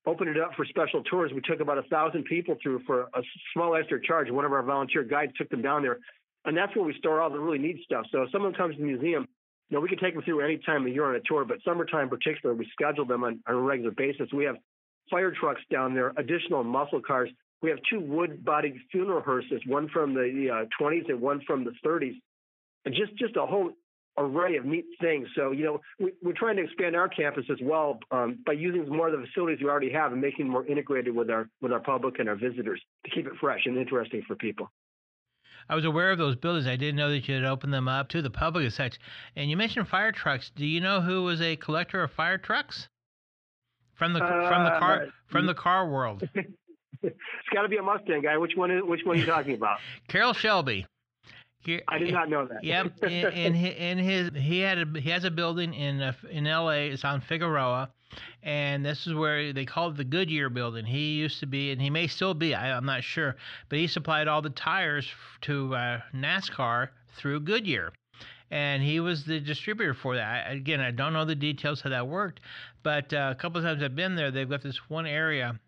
opened 0.06 0.30
it 0.30 0.40
up 0.40 0.52
for 0.56 0.64
special 0.64 1.02
tours. 1.02 1.32
We 1.34 1.40
took 1.40 1.60
about 1.60 1.78
a 1.78 1.82
thousand 1.82 2.24
people 2.24 2.56
through 2.62 2.82
for 2.86 3.02
a 3.14 3.22
small 3.52 3.74
extra 3.74 4.00
charge. 4.00 4.30
One 4.30 4.44
of 4.44 4.52
our 4.52 4.62
volunteer 4.62 5.02
guides 5.02 5.32
took 5.36 5.48
them 5.50 5.62
down 5.62 5.82
there, 5.82 5.98
and 6.44 6.56
that's 6.56 6.74
where 6.76 6.84
we 6.84 6.94
store 6.98 7.20
all 7.20 7.30
the 7.30 7.38
really 7.38 7.58
neat 7.58 7.80
stuff. 7.84 8.06
So 8.12 8.22
if 8.22 8.30
someone 8.30 8.54
comes 8.54 8.76
to 8.76 8.80
the 8.80 8.86
museum, 8.86 9.26
you 9.68 9.76
know, 9.76 9.80
we 9.80 9.88
can 9.88 9.98
take 9.98 10.14
them 10.14 10.22
through 10.22 10.42
any 10.42 10.58
time 10.58 10.86
of 10.86 10.92
year 10.92 11.06
on 11.06 11.16
a 11.16 11.20
tour, 11.26 11.44
but 11.44 11.58
summertime 11.64 12.04
in 12.04 12.08
particular, 12.08 12.54
we 12.54 12.68
schedule 12.72 13.04
them 13.04 13.24
on, 13.24 13.40
on 13.48 13.54
a 13.54 13.58
regular 13.58 13.90
basis. 13.90 14.28
We 14.32 14.44
have 14.44 14.56
fire 15.10 15.32
trucks 15.32 15.60
down 15.72 15.94
there, 15.94 16.12
additional 16.16 16.62
muscle 16.62 17.02
cars. 17.04 17.30
We 17.62 17.70
have 17.70 17.78
two 17.90 18.00
wood-bodied 18.00 18.74
funeral 18.92 19.22
hearses, 19.22 19.60
one 19.66 19.88
from 19.88 20.14
the 20.14 20.48
uh, 20.52 20.82
20s 20.82 21.08
and 21.08 21.20
one 21.20 21.40
from 21.46 21.64
the 21.64 21.72
30s, 21.84 22.14
and 22.84 22.94
just 22.94 23.16
just 23.16 23.36
a 23.36 23.44
whole 23.44 23.72
array 24.18 24.56
of 24.56 24.64
neat 24.64 24.86
things. 25.00 25.28
So, 25.34 25.50
you 25.52 25.64
know, 25.64 25.80
we, 25.98 26.30
are 26.30 26.34
trying 26.34 26.56
to 26.56 26.62
expand 26.62 26.96
our 26.96 27.08
campus 27.08 27.44
as 27.50 27.58
well 27.62 27.98
um, 28.10 28.38
by 28.44 28.52
using 28.52 28.88
more 28.88 29.08
of 29.08 29.18
the 29.18 29.26
facilities 29.26 29.58
we 29.62 29.68
already 29.68 29.92
have 29.92 30.12
and 30.12 30.20
making 30.20 30.48
more 30.48 30.66
integrated 30.66 31.14
with 31.14 31.30
our 31.30 31.48
with 31.60 31.72
our 31.72 31.80
public 31.80 32.18
and 32.18 32.28
our 32.28 32.36
visitors 32.36 32.80
to 33.04 33.10
keep 33.10 33.26
it 33.26 33.32
fresh 33.40 33.62
and 33.66 33.76
interesting 33.76 34.22
for 34.26 34.36
people. 34.36 34.70
I 35.68 35.74
was 35.74 35.84
aware 35.84 36.12
of 36.12 36.18
those 36.18 36.36
buildings. 36.36 36.66
I 36.66 36.76
didn't 36.76 36.96
know 36.96 37.10
that 37.10 37.26
you 37.26 37.34
had 37.34 37.44
opened 37.44 37.74
them 37.74 37.88
up 37.88 38.08
to 38.10 38.22
the 38.22 38.30
public 38.30 38.66
as 38.66 38.74
such. 38.74 38.98
And 39.34 39.50
you 39.50 39.56
mentioned 39.56 39.88
fire 39.88 40.12
trucks. 40.12 40.50
Do 40.54 40.64
you 40.64 40.80
know 40.80 41.00
who 41.00 41.24
was 41.24 41.40
a 41.40 41.56
collector 41.56 42.02
of 42.02 42.12
fire 42.12 42.38
trucks? 42.38 42.88
From 43.94 44.12
the 44.12 44.22
uh, 44.22 44.48
from 44.48 44.64
the 44.64 44.78
car 44.78 45.06
from 45.28 45.46
the 45.46 45.54
car 45.54 45.88
world. 45.88 46.28
it's 47.02 47.16
got 47.52 47.62
to 47.62 47.68
be 47.68 47.78
a 47.78 47.82
Mustang 47.82 48.22
guy. 48.22 48.36
Which 48.36 48.52
one? 48.54 48.70
Is, 48.70 48.82
which 48.84 49.00
one 49.04 49.16
are 49.16 49.20
you 49.20 49.26
talking 49.26 49.54
about? 49.54 49.78
Carroll 50.08 50.34
Shelby. 50.34 50.86
Here, 51.66 51.82
I 51.88 51.98
did 51.98 52.12
not 52.12 52.28
know 52.28 52.46
that. 52.46 52.62
Yep, 52.62 52.92
in, 53.02 53.10
in, 53.10 53.54
in 53.56 53.98
his 53.98 54.30
he 54.34 54.60
had 54.60 54.78
a, 54.78 55.00
he 55.00 55.10
has 55.10 55.24
a 55.24 55.30
building 55.30 55.74
in 55.74 56.00
uh, 56.00 56.12
in 56.30 56.46
L.A. 56.46 56.88
It's 56.88 57.04
on 57.04 57.20
Figueroa, 57.20 57.90
and 58.42 58.84
this 58.84 59.06
is 59.06 59.14
where 59.14 59.52
they 59.52 59.64
call 59.64 59.90
it 59.90 59.96
the 59.96 60.04
Goodyear 60.04 60.48
building. 60.48 60.84
He 60.84 61.16
used 61.16 61.40
to 61.40 61.46
be, 61.46 61.72
and 61.72 61.82
he 61.82 61.90
may 61.90 62.06
still 62.06 62.34
be. 62.34 62.54
I, 62.54 62.76
am 62.76 62.86
not 62.86 63.02
sure, 63.02 63.36
but 63.68 63.78
he 63.78 63.86
supplied 63.86 64.28
all 64.28 64.42
the 64.42 64.50
tires 64.50 65.06
to 65.42 65.74
uh, 65.74 66.00
NASCAR 66.14 66.88
through 67.16 67.40
Goodyear 67.40 67.92
and 68.50 68.82
he 68.82 69.00
was 69.00 69.24
the 69.24 69.40
distributor 69.40 69.94
for 69.94 70.14
that. 70.16 70.50
Again, 70.52 70.80
I 70.80 70.90
don't 70.90 71.12
know 71.12 71.24
the 71.24 71.34
details 71.34 71.80
how 71.80 71.90
that 71.90 72.06
worked, 72.06 72.40
but 72.82 73.12
uh, 73.12 73.30
a 73.32 73.34
couple 73.34 73.58
of 73.58 73.64
times 73.64 73.82
I've 73.82 73.96
been 73.96 74.14
there, 74.14 74.30
they've 74.30 74.48
got 74.48 74.62
this 74.62 74.78
one 74.88 75.06
area 75.06 75.58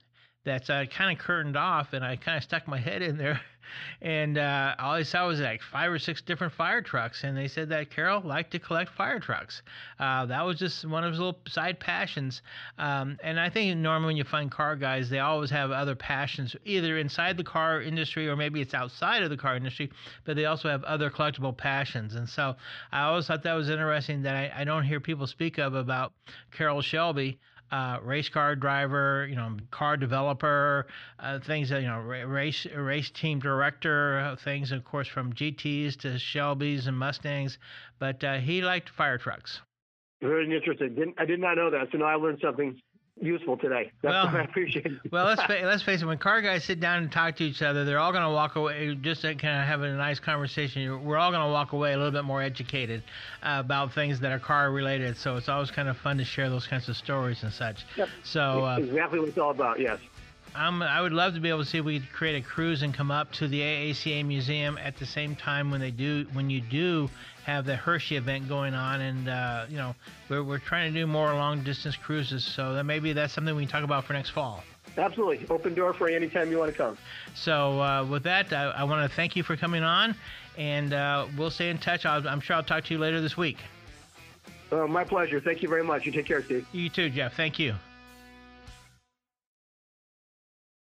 that's 0.44 0.70
uh, 0.70 0.84
kind 0.90 1.16
of 1.16 1.22
curtained 1.22 1.56
off, 1.56 1.92
and 1.92 2.04
I 2.04 2.16
kind 2.16 2.36
of 2.36 2.44
stuck 2.44 2.68
my 2.68 2.78
head 2.78 3.02
in 3.02 3.18
there, 3.18 3.40
and 4.02 4.38
uh, 4.38 4.74
all 4.78 4.92
I 4.92 5.02
saw 5.02 5.26
was 5.26 5.40
like 5.40 5.62
five 5.62 5.90
or 5.90 5.98
six 5.98 6.22
different 6.22 6.52
fire 6.52 6.82
trucks, 6.82 7.24
and 7.24 7.36
they 7.36 7.48
said 7.48 7.68
that 7.70 7.90
Carroll 7.90 8.22
liked 8.22 8.52
to 8.52 8.58
collect 8.58 8.90
fire 8.92 9.20
trucks. 9.20 9.62
Uh, 9.98 10.26
that 10.26 10.44
was 10.44 10.58
just 10.58 10.84
one 10.84 11.04
of 11.04 11.10
his 11.10 11.18
little 11.18 11.38
side 11.48 11.80
passions, 11.80 12.42
um, 12.78 13.18
and 13.22 13.38
I 13.38 13.50
think 13.50 13.76
normally 13.78 14.06
when 14.06 14.16
you 14.16 14.24
find 14.24 14.50
car 14.50 14.76
guys, 14.76 15.10
they 15.10 15.18
always 15.18 15.50
have 15.50 15.70
other 15.70 15.94
passions, 15.94 16.54
either 16.64 16.98
inside 16.98 17.36
the 17.36 17.44
car 17.44 17.82
industry 17.82 18.28
or 18.28 18.36
maybe 18.36 18.60
it's 18.60 18.74
outside 18.74 19.22
of 19.22 19.30
the 19.30 19.36
car 19.36 19.56
industry, 19.56 19.90
but 20.24 20.36
they 20.36 20.44
also 20.44 20.68
have 20.68 20.84
other 20.84 21.10
collectible 21.10 21.56
passions, 21.56 22.14
and 22.14 22.28
so 22.28 22.54
I 22.92 23.02
always 23.02 23.26
thought 23.26 23.42
that 23.42 23.54
was 23.54 23.68
interesting 23.68 24.22
that 24.22 24.34
I, 24.34 24.60
I 24.60 24.64
don't 24.64 24.84
hear 24.84 25.00
people 25.00 25.26
speak 25.26 25.58
of 25.58 25.74
about 25.74 26.12
Carroll 26.52 26.82
Shelby 26.82 27.38
uh, 27.70 27.98
race 28.02 28.28
car 28.28 28.56
driver, 28.56 29.26
you 29.28 29.36
know, 29.36 29.56
car 29.70 29.96
developer, 29.96 30.86
uh, 31.18 31.38
things 31.40 31.68
that 31.68 31.82
you 31.82 31.88
know, 31.88 31.98
race 31.98 32.66
race 32.76 33.10
team 33.10 33.38
director, 33.40 34.18
uh, 34.20 34.36
things 34.36 34.72
of 34.72 34.84
course 34.84 35.08
from 35.08 35.32
GTS 35.32 35.96
to 35.98 36.08
Shelbys 36.14 36.86
and 36.86 36.98
Mustangs, 36.98 37.58
but 37.98 38.22
uh, 38.24 38.38
he 38.38 38.62
liked 38.62 38.88
fire 38.88 39.18
trucks. 39.18 39.60
Very 40.20 40.52
interesting. 40.52 40.94
Didn't, 40.94 41.14
I 41.18 41.24
did 41.24 41.40
not 41.40 41.54
know 41.54 41.70
that, 41.70 41.88
so 41.92 41.98
now 41.98 42.06
I 42.06 42.14
learned 42.14 42.40
something 42.42 42.80
useful 43.20 43.56
today. 43.56 43.90
That's 44.02 44.12
well, 44.32 44.36
I 44.36 44.44
appreciate 44.44 44.86
well, 45.10 45.26
let's 45.26 45.42
fa- 45.46 45.60
let's 45.64 45.82
face 45.82 46.02
it. 46.02 46.06
When 46.06 46.18
car 46.18 46.40
guys 46.42 46.64
sit 46.64 46.80
down 46.80 47.02
and 47.02 47.12
talk 47.12 47.36
to 47.36 47.44
each 47.44 47.62
other, 47.62 47.84
they're 47.84 47.98
all 47.98 48.12
going 48.12 48.24
to 48.24 48.30
walk 48.30 48.56
away 48.56 48.94
just 49.00 49.22
kind 49.22 49.34
of 49.34 49.66
have 49.66 49.82
a 49.82 49.92
nice 49.94 50.20
conversation. 50.20 51.04
We're 51.04 51.16
all 51.16 51.30
going 51.30 51.44
to 51.44 51.50
walk 51.50 51.72
away 51.72 51.92
a 51.92 51.96
little 51.96 52.12
bit 52.12 52.24
more 52.24 52.42
educated 52.42 53.02
uh, 53.42 53.62
about 53.64 53.92
things 53.92 54.20
that 54.20 54.32
are 54.32 54.38
car 54.38 54.70
related. 54.70 55.16
So 55.16 55.36
it's 55.36 55.48
always 55.48 55.70
kind 55.70 55.88
of 55.88 55.96
fun 55.96 56.18
to 56.18 56.24
share 56.24 56.50
those 56.50 56.66
kinds 56.66 56.88
of 56.88 56.96
stories 56.96 57.42
and 57.42 57.52
such. 57.52 57.84
Yep. 57.96 58.08
So 58.24 58.64
uh, 58.64 58.78
exactly 58.78 59.20
what 59.20 59.28
it's 59.28 59.38
all 59.38 59.50
about. 59.50 59.80
Yes. 59.80 59.98
I'm, 60.54 60.82
I 60.82 61.00
would 61.00 61.12
love 61.12 61.34
to 61.34 61.40
be 61.40 61.48
able 61.48 61.64
to 61.64 61.68
see 61.68 61.78
if 61.78 61.84
we 61.84 62.00
could 62.00 62.12
create 62.12 62.42
a 62.42 62.46
cruise 62.46 62.82
and 62.82 62.92
come 62.92 63.10
up 63.10 63.32
to 63.32 63.48
the 63.48 63.60
AACA 63.60 64.24
museum 64.24 64.78
at 64.78 64.96
the 64.96 65.06
same 65.06 65.36
time 65.36 65.70
when 65.70 65.80
they 65.80 65.90
do 65.90 66.26
when 66.32 66.50
you 66.50 66.60
do 66.60 67.08
have 67.44 67.64
the 67.64 67.76
Hershey 67.76 68.16
event 68.16 68.48
going 68.48 68.74
on, 68.74 69.00
and 69.00 69.28
uh, 69.28 69.66
you 69.68 69.76
know 69.76 69.94
we're, 70.28 70.42
we're 70.42 70.58
trying 70.58 70.92
to 70.92 71.00
do 71.00 71.06
more 71.06 71.32
long 71.34 71.62
distance 71.62 71.96
cruises. 71.96 72.44
So 72.44 72.74
that 72.74 72.84
maybe 72.84 73.12
that's 73.12 73.32
something 73.32 73.54
we 73.54 73.62
can 73.62 73.70
talk 73.70 73.84
about 73.84 74.04
for 74.04 74.12
next 74.12 74.30
fall. 74.30 74.62
Absolutely, 74.96 75.46
open 75.48 75.74
door 75.74 75.92
for 75.92 76.10
you 76.10 76.16
anytime 76.16 76.50
you 76.50 76.58
want 76.58 76.70
to 76.70 76.76
come. 76.76 76.98
So 77.34 77.80
uh, 77.80 78.04
with 78.04 78.24
that, 78.24 78.52
I, 78.52 78.64
I 78.64 78.84
want 78.84 79.08
to 79.08 79.14
thank 79.14 79.36
you 79.36 79.42
for 79.42 79.56
coming 79.56 79.82
on, 79.82 80.14
and 80.56 80.92
uh, 80.92 81.26
we'll 81.36 81.50
stay 81.50 81.70
in 81.70 81.78
touch. 81.78 82.04
i 82.04 82.16
am 82.16 82.40
sure 82.40 82.56
I'll 82.56 82.62
talk 82.62 82.84
to 82.84 82.94
you 82.94 83.00
later 83.00 83.20
this 83.20 83.36
week. 83.36 83.58
Uh, 84.70 84.86
my 84.86 85.04
pleasure. 85.04 85.40
Thank 85.40 85.62
you 85.62 85.68
very 85.68 85.84
much. 85.84 86.04
You 86.04 86.12
take 86.12 86.26
care, 86.26 86.42
Steve. 86.42 86.66
You 86.72 86.88
too, 86.88 87.08
Jeff. 87.10 87.34
Thank 87.34 87.58
you. 87.58 87.74